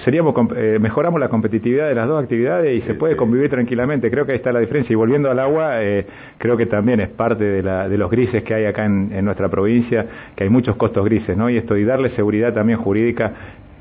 seríamos 0.04 0.34
eh, 0.56 0.78
mejoramos 0.80 1.20
la 1.20 1.28
competitividad 1.28 1.88
de 1.88 1.94
las 1.94 2.08
dos 2.08 2.22
actividades 2.22 2.78
y 2.78 2.86
se 2.86 2.94
puede 2.94 3.16
convivir 3.16 3.50
tranquilamente. 3.50 4.10
Creo 4.10 4.24
que 4.24 4.32
ahí 4.32 4.38
está 4.38 4.52
la 4.52 4.60
diferencia. 4.60 4.92
Y 4.92 4.96
volviendo 4.96 5.30
al 5.30 5.38
agua, 5.38 5.82
eh, 5.82 6.06
creo 6.38 6.56
que 6.56 6.66
también 6.66 7.00
es 7.00 7.08
parte 7.08 7.44
de, 7.44 7.62
la, 7.62 7.88
de 7.88 7.98
los 7.98 8.10
grises 8.10 8.42
que 8.42 8.54
hay 8.54 8.64
acá 8.64 8.86
en, 8.86 9.24
nuestra 9.24 9.48
provincia, 9.48 10.06
que 10.34 10.44
hay 10.44 10.50
muchos 10.50 10.76
costos 10.76 11.04
grises, 11.04 11.36
¿no? 11.36 11.50
Y 11.50 11.56
esto, 11.56 11.76
y 11.76 11.84
darle 11.84 12.10
seguridad 12.10 12.54
también 12.54 12.78
jurídica 12.78 13.32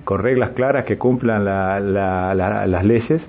con 0.04 0.22
reglas 0.22 0.52
claras 0.52 0.86
que 0.86 0.98
cumplan 0.98 1.46
las 1.46 2.86
leyes 2.86 3.22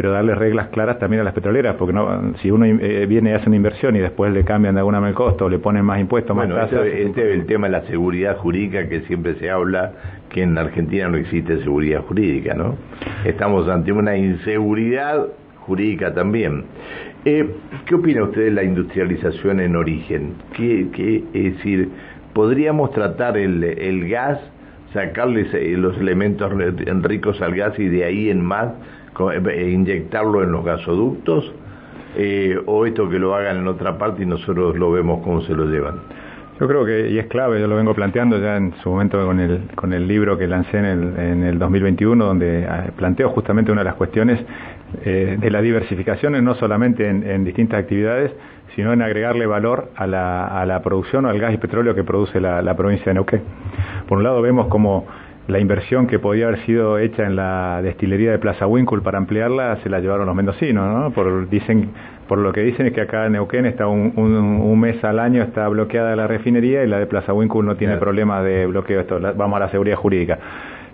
pero 0.00 0.12
darle 0.12 0.34
reglas 0.34 0.68
claras 0.68 0.98
también 0.98 1.20
a 1.20 1.24
las 1.24 1.34
petroleras, 1.34 1.76
porque 1.76 1.92
no, 1.92 2.32
si 2.40 2.50
uno 2.50 2.64
eh, 2.64 3.04
viene 3.06 3.32
y 3.32 3.34
hace 3.34 3.48
una 3.48 3.56
inversión 3.56 3.96
y 3.96 3.98
después 3.98 4.32
le 4.32 4.44
cambian 4.44 4.74
de 4.74 4.78
alguna 4.78 4.98
manera 4.98 5.10
el 5.10 5.14
costo, 5.14 5.44
o 5.44 5.50
le 5.50 5.58
ponen 5.58 5.84
más 5.84 6.00
impuestos, 6.00 6.34
más 6.34 6.48
tasas... 6.48 6.86
Este, 6.86 7.02
este 7.02 7.28
es 7.28 7.38
el 7.38 7.44
tema 7.44 7.66
de 7.66 7.72
la 7.72 7.82
seguridad 7.82 8.38
jurídica 8.38 8.88
que 8.88 9.02
siempre 9.02 9.34
se 9.34 9.50
habla, 9.50 9.92
que 10.30 10.42
en 10.42 10.56
Argentina 10.56 11.06
no 11.08 11.18
existe 11.18 11.58
seguridad 11.58 12.00
jurídica, 12.00 12.54
¿no? 12.54 12.76
Estamos 13.26 13.68
ante 13.68 13.92
una 13.92 14.16
inseguridad 14.16 15.26
jurídica 15.58 16.14
también. 16.14 16.64
Eh, 17.26 17.50
¿Qué 17.84 17.94
opina 17.94 18.24
usted 18.24 18.44
de 18.44 18.52
la 18.52 18.64
industrialización 18.64 19.60
en 19.60 19.76
origen? 19.76 20.32
¿Qué, 20.56 20.86
qué, 20.94 21.24
es 21.34 21.56
decir, 21.56 21.90
podríamos 22.32 22.90
tratar 22.92 23.36
el, 23.36 23.62
el 23.62 24.08
gas, 24.08 24.40
sacarles 24.94 25.52
eh, 25.52 25.74
los 25.76 25.98
elementos 25.98 26.50
ricos 27.02 27.42
al 27.42 27.54
gas 27.54 27.78
y 27.78 27.86
de 27.86 28.04
ahí 28.06 28.30
en 28.30 28.42
más 28.42 28.70
inyectarlo 29.18 30.42
en 30.42 30.52
los 30.52 30.64
gasoductos 30.64 31.52
eh, 32.16 32.58
o 32.66 32.86
esto 32.86 33.08
que 33.08 33.18
lo 33.18 33.34
hagan 33.34 33.58
en 33.58 33.68
otra 33.68 33.98
parte 33.98 34.22
y 34.22 34.26
nosotros 34.26 34.76
lo 34.76 34.90
vemos 34.90 35.22
cómo 35.22 35.42
se 35.42 35.54
lo 35.54 35.66
llevan? 35.66 36.00
Yo 36.60 36.68
creo 36.68 36.84
que, 36.84 37.08
y 37.08 37.18
es 37.18 37.26
clave, 37.26 37.58
yo 37.58 37.66
lo 37.66 37.76
vengo 37.76 37.94
planteando 37.94 38.38
ya 38.38 38.58
en 38.58 38.74
su 38.82 38.90
momento 38.90 39.24
con 39.24 39.40
el, 39.40 39.62
con 39.76 39.94
el 39.94 40.06
libro 40.06 40.36
que 40.36 40.46
lancé 40.46 40.76
en 40.76 40.84
el, 40.84 41.18
en 41.18 41.42
el 41.42 41.58
2021, 41.58 42.22
donde 42.22 42.66
ah, 42.66 42.90
planteo 42.94 43.30
justamente 43.30 43.72
una 43.72 43.80
de 43.80 43.86
las 43.86 43.94
cuestiones 43.94 44.44
eh, 45.04 45.38
de 45.40 45.50
la 45.50 45.62
diversificación, 45.62 46.44
no 46.44 46.54
solamente 46.56 47.08
en, 47.08 47.44
distintas 47.44 47.80
actividades, 47.80 48.32
sino 48.74 48.92
en 48.92 49.00
agregarle 49.00 49.46
valor 49.46 49.90
a 49.96 50.06
la, 50.06 50.48
a 50.48 50.66
la 50.66 50.82
producción 50.82 51.24
o 51.24 51.30
al 51.30 51.38
gas 51.38 51.54
y 51.54 51.56
petróleo 51.56 51.94
que 51.94 52.04
produce 52.04 52.40
la, 52.42 52.60
la 52.60 52.76
provincia 52.76 53.06
de 53.06 53.14
Neuquén. 53.14 53.40
Por 54.06 54.18
un 54.18 54.24
lado 54.24 54.42
vemos 54.42 54.66
como 54.66 55.06
la 55.50 55.58
inversión 55.58 56.06
que 56.06 56.18
podía 56.18 56.46
haber 56.46 56.60
sido 56.60 56.98
hecha 56.98 57.24
en 57.24 57.36
la 57.36 57.80
destilería 57.82 58.30
de 58.30 58.38
Plaza 58.38 58.66
Winkle 58.66 59.00
para 59.00 59.18
ampliarla 59.18 59.78
se 59.82 59.88
la 59.88 60.00
llevaron 60.00 60.26
los 60.26 60.34
mendocinos, 60.34 60.86
¿no? 60.86 61.10
Por, 61.10 61.48
dicen, 61.48 61.90
por 62.28 62.38
lo 62.38 62.52
que 62.52 62.62
dicen 62.62 62.86
es 62.86 62.92
que 62.92 63.00
acá 63.00 63.26
en 63.26 63.32
Neuquén 63.32 63.66
está 63.66 63.86
un, 63.88 64.12
un, 64.16 64.80
mes 64.80 65.02
al 65.04 65.18
año 65.18 65.42
está 65.42 65.66
bloqueada 65.68 66.14
la 66.14 66.26
refinería 66.26 66.84
y 66.84 66.86
la 66.86 66.98
de 66.98 67.06
Plaza 67.06 67.32
Winkle 67.32 67.62
no 67.62 67.76
tiene 67.76 67.96
problema 67.96 68.42
de 68.42 68.66
bloqueo. 68.66 69.00
Esto, 69.00 69.18
vamos 69.36 69.56
a 69.56 69.60
la 69.60 69.68
seguridad 69.70 69.96
jurídica. 69.96 70.38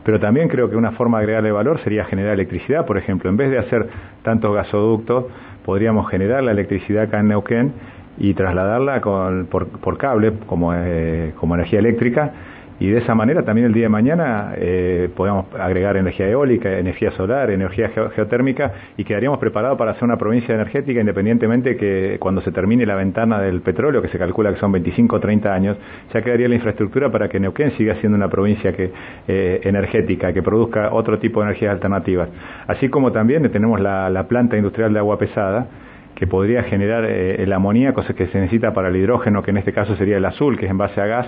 Pero 0.02 0.20
también 0.20 0.48
creo 0.48 0.70
que 0.70 0.76
una 0.76 0.92
forma 0.92 1.18
de 1.18 1.24
agregarle 1.24 1.52
valor 1.52 1.80
sería 1.80 2.04
generar 2.04 2.32
electricidad, 2.32 2.86
por 2.86 2.96
ejemplo. 2.96 3.28
En 3.28 3.36
vez 3.36 3.50
de 3.50 3.58
hacer 3.58 3.88
tantos 4.22 4.54
gasoductos, 4.54 5.26
podríamos 5.64 6.08
generar 6.08 6.42
la 6.42 6.52
electricidad 6.52 7.04
acá 7.04 7.20
en 7.20 7.28
Neuquén 7.28 7.72
y 8.18 8.32
trasladarla 8.32 9.00
con, 9.02 9.46
por, 9.46 9.66
por 9.68 9.98
cable 9.98 10.32
como, 10.46 10.72
eh, 10.74 11.32
como 11.36 11.54
energía 11.56 11.80
eléctrica 11.80 12.32
y 12.78 12.88
de 12.88 12.98
esa 12.98 13.14
manera 13.14 13.42
también 13.42 13.66
el 13.66 13.72
día 13.72 13.84
de 13.84 13.88
mañana 13.88 14.52
eh, 14.56 15.08
podemos 15.14 15.46
agregar 15.58 15.96
energía 15.96 16.28
eólica, 16.28 16.78
energía 16.78 17.10
solar, 17.12 17.50
energía 17.50 17.90
geotérmica 18.14 18.72
y 18.96 19.04
quedaríamos 19.04 19.38
preparados 19.38 19.78
para 19.78 19.94
ser 19.94 20.04
una 20.04 20.18
provincia 20.18 20.54
energética 20.54 21.00
independientemente 21.00 21.76
que 21.76 22.18
cuando 22.20 22.42
se 22.42 22.52
termine 22.52 22.84
la 22.84 22.94
ventana 22.94 23.40
del 23.40 23.62
petróleo, 23.62 24.02
que 24.02 24.08
se 24.08 24.18
calcula 24.18 24.52
que 24.52 24.60
son 24.60 24.72
25 24.72 25.16
o 25.16 25.20
30 25.20 25.54
años, 25.54 25.76
ya 26.12 26.20
quedaría 26.20 26.48
la 26.48 26.56
infraestructura 26.56 27.10
para 27.10 27.28
que 27.28 27.40
Neuquén 27.40 27.72
siga 27.72 27.94
siendo 27.96 28.16
una 28.16 28.28
provincia 28.28 28.72
que, 28.72 28.90
eh, 29.26 29.60
energética, 29.64 30.32
que 30.32 30.42
produzca 30.42 30.92
otro 30.92 31.18
tipo 31.18 31.40
de 31.40 31.46
energías 31.46 31.72
alternativas. 31.72 32.28
Así 32.66 32.88
como 32.88 33.12
también 33.12 33.50
tenemos 33.50 33.80
la, 33.80 34.26
planta 34.28 34.56
industrial 34.56 34.92
de 34.92 34.98
agua 34.98 35.18
pesada, 35.18 35.68
que 36.16 36.26
podría 36.26 36.64
generar 36.64 37.04
eh, 37.04 37.42
el 37.42 37.52
amoníaco 37.52 38.02
que 38.02 38.26
se 38.26 38.40
necesita 38.40 38.74
para 38.74 38.88
el 38.88 38.96
hidrógeno, 38.96 39.42
que 39.42 39.50
en 39.50 39.58
este 39.58 39.72
caso 39.72 39.94
sería 39.96 40.16
el 40.16 40.24
azul, 40.24 40.58
que 40.58 40.64
es 40.64 40.70
en 40.70 40.78
base 40.78 41.00
a 41.00 41.06
gas, 41.06 41.26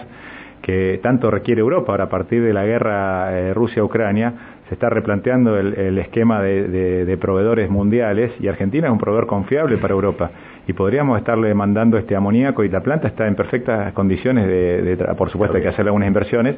que 0.68 1.00
tanto 1.02 1.31
requiere 1.31 1.62
Europa. 1.62 1.92
Ahora, 1.92 2.04
a 2.04 2.09
partir 2.11 2.42
de 2.42 2.52
la 2.52 2.66
guerra 2.66 3.33
eh, 3.33 3.54
Rusia-Ucrania, 3.54 4.35
se 4.68 4.74
está 4.74 4.90
replanteando 4.90 5.57
el, 5.57 5.96
esquema 5.96 6.42
de, 6.42 7.16
proveedores 7.18 7.70
mundiales 7.70 8.33
y 8.38 8.48
Argentina 8.48 8.88
es 8.88 8.92
un 8.92 8.98
proveedor 8.98 9.26
confiable 9.26 9.78
para 9.78 9.94
Europa. 9.94 10.31
Y 10.68 10.72
podríamos 10.74 11.18
estarle 11.18 11.52
mandando 11.54 11.98
este 11.98 12.14
amoníaco 12.14 12.62
y 12.62 12.68
la 12.68 12.81
planta 12.81 13.09
está 13.09 13.26
en 13.26 13.35
perfectas 13.35 13.92
condiciones 13.94 14.46
de, 14.46 14.96
por 15.16 15.31
supuesto 15.31 15.57
hay 15.57 15.62
que 15.62 15.70
hacer 15.70 15.87
algunas 15.87 16.07
inversiones, 16.07 16.57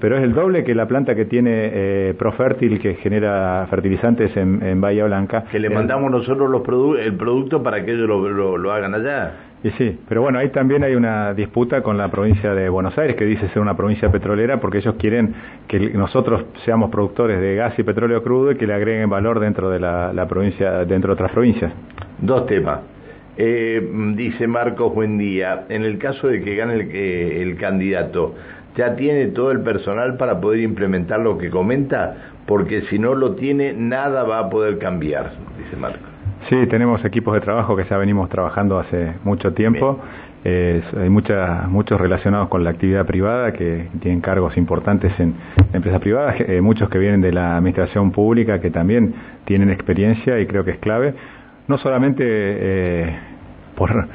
pero 0.00 0.16
es 0.16 0.24
el 0.24 0.32
doble 0.32 0.64
que 0.64 0.74
la 0.74 0.88
planta 0.88 1.14
que 1.14 1.26
tiene 1.26 1.50
eh, 1.72 2.14
Profértil 2.18 2.80
que 2.80 2.94
genera 2.94 3.66
fertilizantes 3.70 4.36
en, 4.36 4.80
Bahía 4.80 5.04
Blanca. 5.04 5.44
Que 5.52 5.60
le 5.60 5.70
mandamos 5.70 6.10
nosotros 6.10 6.50
los 6.50 6.62
el 6.98 7.14
producto 7.14 7.62
para 7.62 7.84
que 7.84 7.92
ellos 7.92 8.08
lo 8.08 8.72
hagan 8.72 8.94
allá. 8.94 9.32
Y 9.62 9.70
sí, 9.72 9.98
pero 10.08 10.22
bueno, 10.22 10.38
ahí 10.38 10.48
también 10.48 10.82
hay 10.84 10.94
una 10.94 11.34
disputa 11.34 11.82
con 11.82 11.98
la 11.98 12.10
provincia 12.10 12.54
de 12.54 12.70
Buenos 12.70 12.96
Aires, 12.96 13.14
que 13.14 13.26
dice 13.26 13.46
ser 13.48 13.60
una 13.60 13.76
provincia 13.76 14.10
petrolera, 14.10 14.58
porque 14.58 14.78
ellos 14.78 14.94
quieren 14.98 15.34
que 15.68 15.78
nosotros 15.90 16.46
seamos 16.64 16.90
productores 16.90 17.38
de 17.40 17.56
gas 17.56 17.78
y 17.78 17.82
petróleo 17.82 18.22
crudo 18.22 18.52
y 18.52 18.56
que 18.56 18.66
le 18.66 18.72
agreguen 18.72 19.10
valor 19.10 19.38
dentro 19.38 19.68
de 19.68 19.78
la, 19.78 20.26
provincia, 20.28 20.86
dentro 20.86 21.08
de 21.08 21.12
otras 21.12 21.32
provincias. 21.32 21.72
Dos 22.18 22.46
temas. 22.46 22.80
Eh, 23.42 23.80
dice 24.16 24.46
Marcos, 24.46 24.94
buen 24.94 25.16
día. 25.16 25.64
En 25.70 25.82
el 25.82 25.96
caso 25.96 26.28
de 26.28 26.42
que 26.42 26.56
gane 26.56 26.74
el, 26.74 26.90
el 26.94 27.56
candidato, 27.56 28.34
¿ya 28.76 28.96
tiene 28.96 29.28
todo 29.28 29.50
el 29.50 29.62
personal 29.62 30.18
para 30.18 30.42
poder 30.42 30.60
implementar 30.60 31.20
lo 31.20 31.38
que 31.38 31.48
comenta? 31.48 32.16
Porque 32.44 32.82
si 32.90 32.98
no 32.98 33.14
lo 33.14 33.36
tiene, 33.36 33.72
nada 33.72 34.24
va 34.24 34.40
a 34.40 34.50
poder 34.50 34.78
cambiar, 34.78 35.30
dice 35.56 35.74
Marcos. 35.74 36.02
Sí, 36.50 36.66
tenemos 36.66 37.02
equipos 37.02 37.32
de 37.32 37.40
trabajo 37.40 37.74
que 37.76 37.84
ya 37.84 37.96
venimos 37.96 38.28
trabajando 38.28 38.78
hace 38.78 39.14
mucho 39.24 39.54
tiempo. 39.54 39.98
hay 40.44 41.08
muchos 41.08 41.98
relacionados 41.98 42.48
con 42.48 42.62
la 42.62 42.70
actividad 42.70 43.06
privada 43.06 43.54
que 43.54 43.88
tienen 44.02 44.20
cargos 44.20 44.54
importantes 44.58 45.18
en 45.18 45.34
empresas 45.72 46.00
privadas, 46.02 46.36
eh, 46.40 46.60
muchos 46.60 46.90
que 46.90 46.98
vienen 46.98 47.22
de 47.22 47.32
la 47.32 47.56
administración 47.56 48.10
pública 48.10 48.60
que 48.60 48.70
también 48.70 49.14
tienen 49.46 49.70
experiencia 49.70 50.38
y 50.40 50.46
creo 50.46 50.62
que 50.62 50.72
es 50.72 50.78
clave, 50.78 51.14
no 51.68 51.78
solamente 51.78 52.24
eh, 52.26 53.18
por 53.76 54.08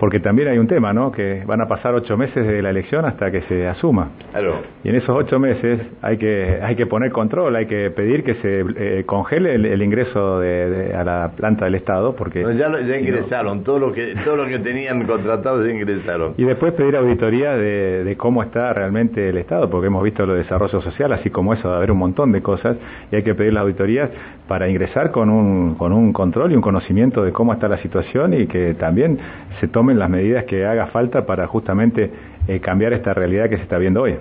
porque 0.00 0.18
también 0.18 0.48
hay 0.48 0.56
un 0.56 0.66
tema, 0.66 0.94
¿no? 0.94 1.12
Que 1.12 1.42
van 1.44 1.60
a 1.60 1.68
pasar 1.68 1.94
ocho 1.94 2.16
meses 2.16 2.46
de 2.46 2.62
la 2.62 2.70
elección 2.70 3.04
hasta 3.04 3.30
que 3.30 3.42
se 3.42 3.68
asuma. 3.68 4.08
Claro. 4.30 4.62
Y 4.82 4.88
en 4.88 4.94
esos 4.94 5.10
ocho 5.10 5.38
meses 5.38 5.78
hay 6.00 6.16
que 6.16 6.58
hay 6.62 6.74
que 6.74 6.86
poner 6.86 7.12
control, 7.12 7.54
hay 7.54 7.66
que 7.66 7.90
pedir 7.90 8.24
que 8.24 8.36
se 8.36 8.64
eh, 8.76 9.04
congele 9.04 9.56
el, 9.56 9.82
ingreso 9.82 10.40
de, 10.40 10.94
a 10.96 11.04
la 11.04 11.32
planta 11.36 11.66
del 11.66 11.74
Estado, 11.74 12.16
porque 12.16 12.42
ya, 12.56 12.80
ya 12.80 12.96
ingresaron 12.96 13.62
todo 13.62 13.78
lo 13.78 13.92
que 13.92 14.14
todo 14.24 14.36
lo 14.36 14.46
que 14.46 14.58
tenían 14.60 15.04
contratado 15.04 15.66
ya 15.66 15.70
ingresaron. 15.70 16.32
Y 16.38 16.44
después 16.44 16.72
pedir 16.72 16.96
auditoría 16.96 17.58
de, 17.58 18.02
de 18.02 18.16
cómo 18.16 18.42
está 18.42 18.72
realmente 18.72 19.28
el 19.28 19.36
Estado, 19.36 19.68
porque 19.68 19.88
hemos 19.88 20.02
visto 20.02 20.24
lo 20.24 20.32
de 20.32 20.44
desarrollo 20.44 20.80
social, 20.80 21.12
así 21.12 21.28
como 21.28 21.52
eso, 21.52 21.68
de 21.68 21.76
haber 21.76 21.90
un 21.90 21.98
montón 21.98 22.32
de 22.32 22.40
cosas 22.40 22.78
y 23.12 23.16
hay 23.16 23.22
que 23.22 23.34
pedir 23.34 23.52
las 23.52 23.64
auditorías 23.64 24.08
para 24.48 24.66
ingresar 24.66 25.10
con 25.10 25.28
un 25.28 25.74
con 25.74 25.92
un 25.92 26.14
control 26.14 26.52
y 26.52 26.56
un 26.56 26.62
conocimiento 26.62 27.22
de 27.22 27.32
cómo 27.32 27.52
está 27.52 27.68
la 27.68 27.78
situación 27.82 28.32
y 28.32 28.46
que 28.46 28.72
también 28.72 29.18
se 29.60 29.68
tome 29.68 29.89
las 29.98 30.10
medidas 30.10 30.44
que 30.44 30.66
haga 30.66 30.86
falta 30.88 31.26
para 31.26 31.46
justamente 31.46 32.10
eh, 32.48 32.60
cambiar 32.60 32.92
esta 32.92 33.14
realidad 33.14 33.48
que 33.48 33.56
se 33.56 33.62
está 33.62 33.78
viendo 33.78 34.02
hoy. 34.02 34.16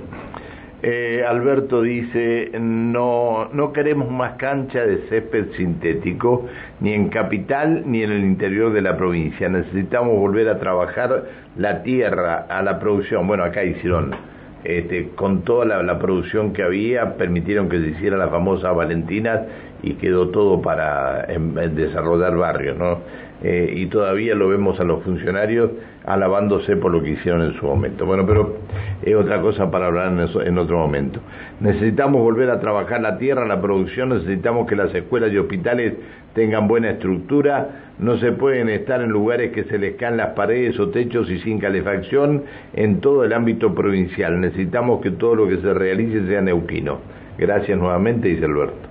Eh, 0.82 1.26
Alberto 1.28 1.82
dice, 1.82 2.52
no, 2.58 3.50
no 3.52 3.74
queremos 3.74 4.10
más 4.10 4.34
cancha 4.34 4.86
de 4.86 5.10
césped 5.10 5.52
sintético, 5.58 6.48
ni 6.80 6.94
en 6.94 7.10
capital 7.10 7.84
ni 7.86 8.02
en 8.02 8.12
el 8.12 8.24
interior 8.24 8.72
de 8.72 8.82
la 8.82 8.96
provincia. 8.96 9.50
Necesitamos 9.50 10.18
volver 10.18 10.48
a 10.48 10.58
trabajar 10.58 11.26
la 11.58 11.84
tierra, 11.84 12.46
a 12.50 12.62
la 12.62 12.80
producción. 12.80 13.28
Bueno, 13.28 13.44
acá 13.44 13.66
hicieron, 13.66 14.16
este, 14.64 15.10
con 15.16 15.42
toda 15.42 15.66
la, 15.66 16.00
producción 16.00 16.54
que 16.54 16.64
había, 16.64 17.18
permitieron 17.18 17.68
que 17.68 17.82
se 17.82 17.90
hiciera 17.90 18.16
la 18.16 18.30
famosa 18.30 18.72
Valentina 18.72 19.42
y 19.84 19.96
quedó 19.96 20.30
todo 20.30 20.62
para 20.62 21.26
desarrollar 21.26 22.38
barrios, 22.38 22.78
¿no? 22.78 23.00
Eh, 23.44 23.74
y 23.76 23.86
todavía 23.86 24.36
lo 24.36 24.50
vemos 24.50 24.80
a 24.80 24.84
los 24.84 25.04
funcionarios 25.04 25.72
alabándose 26.06 26.76
por 26.76 26.92
lo 26.92 27.02
que 27.02 27.12
hicieron 27.12 27.42
en 27.42 27.54
su 27.54 27.66
momento. 27.66 28.06
Bueno, 28.06 28.26
pero 28.26 28.58
es 29.02 29.16
otra 29.16 29.42
cosa 29.42 29.70
para 29.72 29.88
hablar 29.88 30.12
en, 30.12 30.48
en 30.48 30.58
otro 30.58 30.78
momento. 30.78 31.20
Necesitamos 31.60 32.22
volver 32.22 32.50
a 32.50 32.60
trabajar 32.60 33.02
la 33.02 33.18
tierra, 33.18 33.46
la 33.46 33.62
producción, 33.62 34.10
necesitamos 34.10 34.68
que 34.68 34.76
las 34.76 34.94
escuelas 34.94 35.32
y 35.32 35.38
hospitales 35.38 35.94
tengan 36.34 36.68
buena 36.68 36.92
estructura, 36.92 37.94
no 38.00 38.18
se 38.18 38.32
pueden 38.32 38.70
estar 38.70 39.02
en 39.02 39.10
lugares 39.10 39.52
que 39.52 39.64
se 39.66 39.78
les 39.78 39.96
caen 39.96 40.18
las 40.18 40.30
paredes 40.30 40.80
o 40.80 40.90
techos 40.90 41.30
y 41.30 41.40
sin 41.40 41.60
calefacción 41.60 42.44
en 42.74 43.02
todo 43.02 43.24
el 43.24 43.34
ámbito 43.34 43.74
provincial. 43.74 44.40
Necesitamos 44.40 45.02
que 45.02 45.12
todo 45.12 45.36
lo 45.36 45.48
que 45.48 45.58
se 45.58 45.74
realice 45.74 46.26
sea 46.28 46.42
neuquino. 46.42 47.00
Gracias 47.38 47.78
nuevamente, 47.78 48.30
dice 48.30 48.46
Alberto. 48.46 48.89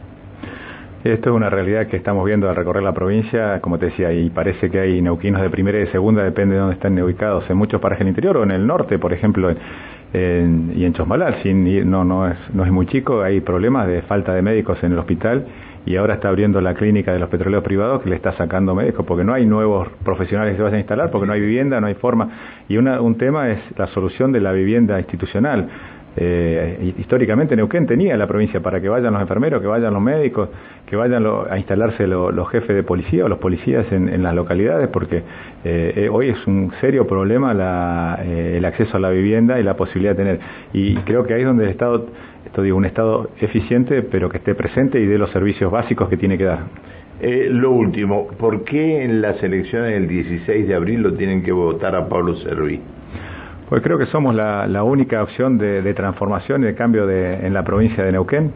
Esto 1.04 1.30
es 1.30 1.36
una 1.36 1.48
realidad 1.48 1.86
que 1.86 1.96
estamos 1.96 2.26
viendo 2.26 2.50
al 2.50 2.56
recorrer 2.56 2.82
la 2.82 2.92
provincia, 2.92 3.60
como 3.60 3.78
te 3.78 3.86
decía, 3.86 4.12
y 4.12 4.30
parece 4.30 4.68
que 4.68 4.80
hay 4.80 5.00
neuquinos 5.00 5.40
de 5.40 5.48
primera 5.48 5.78
y 5.78 5.82
de 5.82 5.92
segunda, 5.92 6.24
depende 6.24 6.56
de 6.56 6.60
dónde 6.60 6.74
están 6.74 7.00
ubicados, 7.00 7.48
en 7.48 7.56
muchos 7.56 7.80
parajes 7.80 8.00
del 8.00 8.08
interior 8.08 8.36
o 8.36 8.42
en 8.42 8.50
el 8.50 8.66
norte, 8.66 8.98
por 8.98 9.12
ejemplo, 9.12 9.48
en, 10.12 10.72
y 10.74 10.84
en 10.84 10.94
Chosmalal, 10.94 11.36
sin, 11.44 11.88
no, 11.88 12.04
no, 12.04 12.26
es, 12.26 12.36
no 12.52 12.64
es 12.64 12.72
muy 12.72 12.86
chico, 12.86 13.22
hay 13.22 13.40
problemas 13.40 13.86
de 13.86 14.02
falta 14.02 14.34
de 14.34 14.42
médicos 14.42 14.82
en 14.82 14.90
el 14.90 14.98
hospital 14.98 15.46
y 15.86 15.94
ahora 15.96 16.14
está 16.14 16.28
abriendo 16.28 16.60
la 16.60 16.74
clínica 16.74 17.12
de 17.12 17.20
los 17.20 17.28
petroleros 17.28 17.62
privados 17.62 18.02
que 18.02 18.10
le 18.10 18.16
está 18.16 18.32
sacando 18.32 18.74
médicos 18.74 19.06
porque 19.06 19.22
no 19.22 19.32
hay 19.32 19.46
nuevos 19.46 19.88
profesionales 20.04 20.52
que 20.52 20.56
se 20.56 20.62
vayan 20.62 20.76
a 20.76 20.80
instalar, 20.80 21.10
porque 21.10 21.28
no 21.28 21.32
hay 21.32 21.40
vivienda, 21.40 21.80
no 21.80 21.86
hay 21.86 21.94
forma. 21.94 22.28
Y 22.68 22.76
una, 22.76 23.00
un 23.00 23.16
tema 23.16 23.50
es 23.50 23.60
la 23.76 23.86
solución 23.88 24.32
de 24.32 24.40
la 24.40 24.52
vivienda 24.52 24.98
institucional. 24.98 25.68
Eh, 26.20 26.94
históricamente 26.98 27.54
Neuquén 27.54 27.86
tenía 27.86 28.16
la 28.16 28.26
provincia 28.26 28.58
para 28.60 28.80
que 28.80 28.88
vayan 28.88 29.12
los 29.12 29.22
enfermeros, 29.22 29.62
que 29.62 29.68
vayan 29.68 29.94
los 29.94 30.02
médicos, 30.02 30.48
que 30.84 30.96
vayan 30.96 31.24
a 31.48 31.56
instalarse 31.56 32.08
los 32.08 32.48
jefes 32.50 32.74
de 32.74 32.82
policía 32.82 33.24
o 33.24 33.28
los 33.28 33.38
policías 33.38 33.86
en, 33.92 34.20
las 34.20 34.34
localidades, 34.34 34.88
porque 34.88 35.18
eh, 35.64 35.92
eh, 35.94 36.08
hoy 36.10 36.30
es 36.30 36.46
un 36.48 36.72
serio 36.80 37.06
problema 37.06 38.18
el 38.24 38.64
acceso 38.64 38.96
a 38.96 39.00
la 39.00 39.10
vivienda 39.10 39.60
y 39.60 39.62
la 39.62 39.76
posibilidad 39.76 40.16
de 40.16 40.24
tener. 40.24 40.40
Y 40.72 40.96
creo 40.96 41.24
que 41.24 41.34
ahí 41.34 41.42
es 41.42 41.46
donde 41.46 41.64
el 41.64 41.70
Estado, 41.70 42.06
esto 42.44 42.62
digo, 42.62 42.76
un 42.76 42.84
Estado 42.84 43.30
eficiente, 43.40 44.02
pero 44.02 44.28
que 44.28 44.38
esté 44.38 44.56
presente 44.56 44.98
y 44.98 45.06
dé 45.06 45.18
los 45.18 45.30
servicios 45.30 45.70
básicos 45.70 46.08
que 46.08 46.16
tiene 46.16 46.36
que 46.36 46.44
dar. 46.44 46.64
lo 47.50 47.70
último, 47.70 48.26
¿por 48.38 48.64
qué 48.64 49.04
en 49.04 49.22
las 49.22 49.40
elecciones 49.40 49.92
del 49.92 50.08
16 50.08 50.66
de 50.66 50.74
abril 50.74 51.02
lo 51.02 51.14
tienen 51.14 51.44
que 51.44 51.52
votar 51.52 51.94
a 51.94 52.08
Pablo 52.08 52.34
Serví? 52.36 52.80
Pues 53.68 53.82
creo 53.82 53.98
que 53.98 54.06
somos 54.06 54.34
la, 54.34 54.82
única 54.82 55.22
opción 55.22 55.58
de, 55.58 55.92
transformación 55.92 56.62
y 56.62 56.66
de 56.66 56.74
cambio 56.74 57.08
en 57.10 57.52
la 57.52 57.64
provincia 57.64 58.02
de 58.02 58.12
Neuquén, 58.12 58.50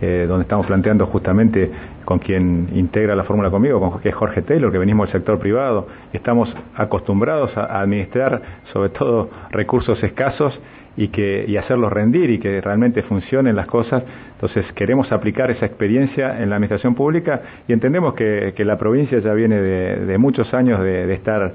eh, 0.00 0.26
donde 0.28 0.42
estamos 0.42 0.66
planteando 0.66 1.06
justamente 1.06 1.68
con 2.04 2.20
quien 2.20 2.68
integra 2.72 3.16
la 3.16 3.24
fórmula 3.24 3.50
conmigo, 3.50 3.80
con, 3.80 4.00
que 4.00 4.10
es 4.10 4.14
Jorge 4.14 4.42
Taylor, 4.42 4.70
que 4.70 4.78
venimos 4.78 5.08
del 5.08 5.20
sector 5.20 5.40
privado, 5.40 5.88
estamos 6.12 6.54
acostumbrados 6.76 7.56
a, 7.56 7.80
administrar 7.80 8.40
sobre 8.72 8.90
todo 8.90 9.30
recursos 9.50 10.00
escasos 10.04 10.56
y, 10.96 11.08
que, 11.08 11.44
y 11.48 11.56
hacerlos 11.56 11.92
rendir 11.92 12.30
y 12.30 12.38
que 12.38 12.60
realmente 12.60 13.02
funcionen 13.02 13.56
las 13.56 13.66
cosas. 13.66 14.04
Entonces 14.34 14.64
queremos 14.74 15.10
aplicar 15.10 15.50
esa 15.50 15.66
experiencia 15.66 16.40
en 16.40 16.50
la 16.50 16.56
administración 16.56 16.94
pública 16.94 17.42
y 17.66 17.72
entendemos 17.72 18.14
que, 18.14 18.54
la 18.58 18.78
provincia 18.78 19.18
ya 19.18 19.32
viene 19.34 19.60
de, 19.60 20.18
muchos 20.18 20.54
años 20.54 20.80
de 20.84 21.12
estar 21.14 21.52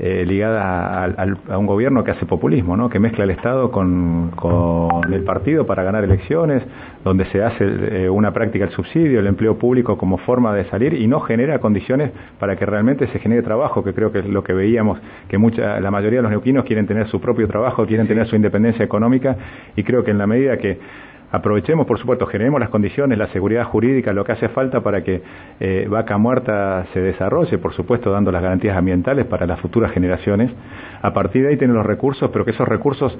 eh, 0.00 0.24
ligada 0.24 1.04
a, 1.04 1.58
un 1.58 1.66
gobierno 1.66 2.04
que 2.04 2.12
hace 2.12 2.24
populismo, 2.24 2.76
¿no? 2.76 2.88
que 2.88 3.00
mezcla 3.00 3.24
el 3.24 3.30
Estado 3.30 3.72
con, 3.72 4.30
el 5.12 5.24
partido 5.24 5.66
para 5.66 5.82
ganar 5.82 6.04
elecciones, 6.04 6.62
donde 7.02 7.24
se 7.26 7.42
hace 7.42 7.64
eh, 7.64 8.08
una 8.08 8.32
práctica 8.32 8.64
el 8.64 8.70
subsidio, 8.70 9.18
el 9.18 9.26
empleo 9.26 9.58
público 9.58 9.98
como 9.98 10.18
forma 10.18 10.54
de 10.54 10.64
salir 10.66 10.94
y 10.94 11.06
no 11.08 11.20
genera 11.20 11.58
condiciones 11.58 12.12
para 12.38 12.56
que 12.56 12.64
realmente 12.64 13.08
se 13.08 13.18
genere 13.18 13.42
trabajo, 13.42 13.82
que 13.82 13.92
creo 13.92 14.12
que 14.12 14.20
es 14.20 14.26
lo 14.26 14.44
que 14.44 14.52
veíamos, 14.52 15.00
que 15.28 15.36
mucha, 15.36 15.80
la 15.80 15.90
mayoría 15.90 16.20
de 16.20 16.22
los 16.22 16.30
neuquinos 16.30 16.64
quieren 16.64 16.86
tener 16.86 17.08
su 17.08 17.20
propio 17.20 17.48
trabajo, 17.48 17.86
quieren 17.86 18.06
tener 18.06 18.26
su 18.28 18.36
independencia 18.36 18.84
económica 18.84 19.36
y 19.74 19.82
creo 19.82 20.04
que 20.04 20.12
en 20.12 20.18
la 20.18 20.26
medida 20.26 20.58
que 20.58 20.78
aprovechemos, 21.30 21.86
por 21.86 21.98
supuesto, 21.98 22.26
generemos 22.26 22.60
las 22.60 22.70
condiciones, 22.70 23.18
la 23.18 23.28
seguridad 23.28 23.64
jurídica, 23.64 24.12
lo 24.12 24.24
que 24.24 24.32
hace 24.32 24.48
falta 24.48 24.80
para 24.80 25.02
que 25.02 25.22
eh, 25.60 25.86
Vaca 25.88 26.16
Muerta 26.18 26.86
se 26.92 27.00
desarrolle, 27.00 27.58
por 27.58 27.74
supuesto, 27.74 28.10
dando 28.10 28.32
las 28.32 28.42
garantías 28.42 28.76
ambientales 28.76 29.26
para 29.26 29.46
las 29.46 29.60
futuras 29.60 29.92
generaciones. 29.92 30.50
A 31.02 31.12
partir 31.12 31.42
de 31.42 31.50
ahí 31.50 31.56
tener 31.56 31.74
los 31.74 31.86
recursos, 31.86 32.30
pero 32.32 32.44
que 32.44 32.52
esos 32.52 32.66
recursos 32.66 33.16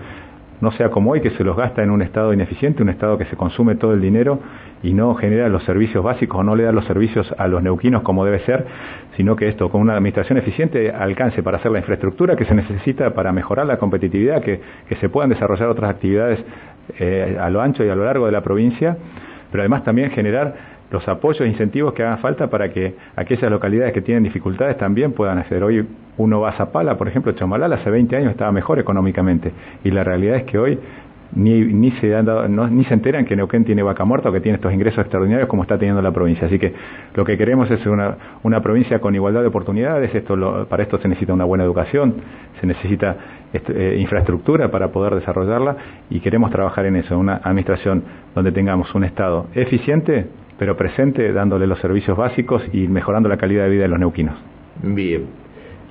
no 0.61 0.73
sea 0.73 0.91
como 0.91 1.13
hoy, 1.13 1.21
que 1.21 1.31
se 1.31 1.45
los 1.45 1.57
gasta 1.57 1.85
en 1.85 1.91
un 1.91 2.03
Estado 2.03 2.33
ineficiente, 2.33 2.83
un 2.83 2.89
Estado 2.89 3.17
que 3.17 3.27
se 3.27 3.37
consume 3.37 3.77
todo 3.77 3.93
el 3.93 4.01
dinero 4.01 4.41
y 4.83 4.93
no 4.93 5.15
genera 5.15 5.49
los 5.49 5.63
servicios 5.65 6.03
básicos 6.03 6.41
o 6.41 6.43
no 6.43 6.57
le 6.57 6.65
da 6.65 6.73
los 6.73 6.85
servicios 6.85 7.33
a 7.39 7.47
los 7.47 7.63
neuquinos 7.63 8.03
como 8.03 8.25
debe 8.25 8.41
ser, 8.41 8.67
sino 9.17 9.37
que 9.37 9.49
esto 9.49 9.69
con 9.71 9.81
una 9.81 9.95
administración 9.95 10.37
eficiente 10.39 10.91
alcance 10.91 11.45
para 11.45 11.59
hacer 11.59 11.71
la 11.71 11.79
infraestructura 11.79 12.35
que 12.35 12.45
se 12.45 12.55
necesita 12.55 13.15
para 13.15 13.31
mejorar 13.31 13.67
la 13.67 13.77
competitividad, 13.77 14.43
que 14.43 14.61
se 15.01 15.09
puedan 15.09 15.31
desarrollar 15.31 15.69
otras 15.69 15.91
actividades 15.91 16.45
eh, 16.99 17.37
a 17.41 17.51
lo 17.51 17.61
ancho 17.61 17.85
y 17.85 17.89
a 17.89 17.95
lo 17.95 18.05
largo 18.05 18.27
de 18.27 18.33
la 18.33 18.43
provincia, 18.43 18.97
pero 19.51 19.63
además 19.63 19.85
también 19.85 20.11
generar 20.11 20.55
los 20.91 21.07
apoyos 21.07 21.43
e 21.43 21.47
incentivos 21.47 21.93
que 21.93 22.03
hagan 22.03 22.19
falta 22.19 22.49
para 22.49 22.71
que 22.71 22.95
aquellas 23.17 23.51
localidades 23.51 23.93
que 23.93 24.01
tienen 24.01 24.25
dificultades 24.25 24.79
también 24.79 25.13
puedan 25.13 25.39
acceder. 25.39 25.63
Hoy 25.63 25.87
uno 26.17 26.41
va 26.41 26.51
a 26.51 26.53
Zapala, 26.53 26.97
por 26.97 27.09
ejemplo, 27.09 27.33
Chamalal 27.33 27.73
hace 27.73 27.91
20 27.91 28.17
años 28.17 28.31
estaba 28.31 28.51
mejor 28.53 28.79
económicamente 28.79 29.53
y 29.85 29.91
la 29.91 30.03
realidad 30.03 30.37
es 30.37 30.45
que 30.45 30.59
hoy 30.59 30.79
ni, 31.39 31.61
ni, 31.61 31.93
se 31.93 32.15
han 32.15 32.27
dado, 32.27 32.49
ni 32.49 32.85
se 32.85 32.95
enteran 32.95 33.25
que 33.25 33.37
Neuquén 33.37 33.65
tiene 33.65 33.83
vaca 33.83 34.05
muerta 34.05 34.29
o 34.29 34.33
que 34.33 34.41
tiene 34.41 34.57
estos 34.57 34.73
ingresos 34.73 34.99
extraordinarios 34.99 35.49
como 35.49 35.63
está 35.63 35.79
teniendo 35.79 36.03
la 36.03 36.11
provincia. 36.11 36.47
Así 36.47 36.59
que 36.59 36.75
lo 37.15 37.25
que 37.25 37.39
queremos 37.39 37.71
es 37.71 37.87
una, 37.87 38.17
una 38.43 38.61
provincia 38.61 39.01
con 39.01 39.15
igualdad 39.15 39.43
de 39.43 39.47
oportunidades. 39.47 40.13
Esto 40.15 40.67
para 40.69 40.83
esto 40.83 40.99
se 40.99 41.07
necesita 41.09 41.33
una 41.33 41.45
buena 41.45 41.65
educación, 41.65 42.17
se 42.61 42.67
necesita 42.67 43.17
este, 43.53 43.95
eh, 43.95 43.99
infraestructura 44.01 44.71
para 44.71 44.89
poder 44.89 45.15
desarrollarla 45.15 45.77
y 46.11 46.21
queremos 46.21 46.51
trabajar 46.51 46.87
en 46.87 46.97
eso, 46.97 47.17
una 47.17 47.37
administración 47.37 48.03
donde 48.35 48.51
tengamos 48.53 48.93
un 48.95 49.05
Estado 49.05 49.47
eficiente 49.55 50.27
pero 50.59 50.77
presente, 50.77 51.33
dándole 51.33 51.69
los 51.69 51.79
servicios 51.79 52.17
básicos 52.17 52.63
y 52.73 52.89
mejorando 52.89 53.29
la 53.29 53.37
calidad 53.37 53.63
de 53.63 53.71
vida 53.71 53.83
de 53.83 53.89
los 53.89 54.01
neuquinos. 54.01 54.35
Bien. 54.83 55.27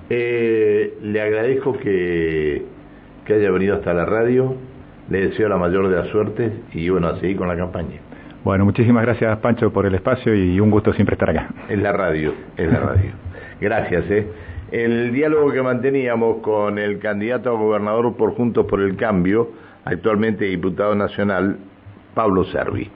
Eh, 0.09 0.97
le 1.01 1.21
agradezco 1.21 1.77
que, 1.77 2.63
que 3.25 3.33
haya 3.33 3.49
venido 3.49 3.75
hasta 3.75 3.93
la 3.93 4.05
radio 4.05 4.55
le 5.09 5.29
deseo 5.29 5.49
la 5.49 5.57
mayor 5.57 5.89
de 5.89 5.95
las 5.95 6.07
suertes 6.09 6.51
y 6.73 6.89
bueno, 6.89 7.07
a 7.07 7.19
seguir 7.19 7.37
con 7.37 7.47
la 7.47 7.55
campaña. 7.55 7.99
Bueno, 8.43 8.65
muchísimas 8.65 9.03
gracias 9.03 9.37
Pancho 9.39 9.71
por 9.71 9.85
el 9.85 9.95
espacio 9.95 10.33
y 10.33 10.59
un 10.59 10.71
gusto 10.71 10.93
siempre 10.93 11.15
estar 11.15 11.29
acá. 11.29 11.49
Es 11.67 11.79
la 11.79 11.91
radio, 11.91 12.33
es 12.55 12.71
la 12.71 12.79
radio. 12.79 13.11
Gracias, 13.59 14.09
eh. 14.09 14.27
El 14.71 15.13
diálogo 15.13 15.51
que 15.51 15.61
manteníamos 15.61 16.37
con 16.41 16.77
el 16.77 16.99
candidato 16.99 17.49
a 17.49 17.53
gobernador 17.53 18.15
por 18.17 18.35
Juntos 18.35 18.65
por 18.65 18.81
el 18.81 18.95
Cambio, 18.97 19.49
actualmente 19.85 20.45
diputado 20.45 20.93
nacional, 20.93 21.57
Pablo 22.13 22.43
Servi. 22.45 22.89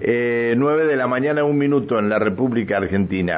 Eh, 0.00 0.54
9 0.56 0.86
de 0.86 0.96
la 0.96 1.06
mañana, 1.06 1.44
un 1.44 1.58
minuto 1.58 1.98
en 1.98 2.08
la 2.08 2.18
República 2.18 2.78
Argentina. 2.78 3.32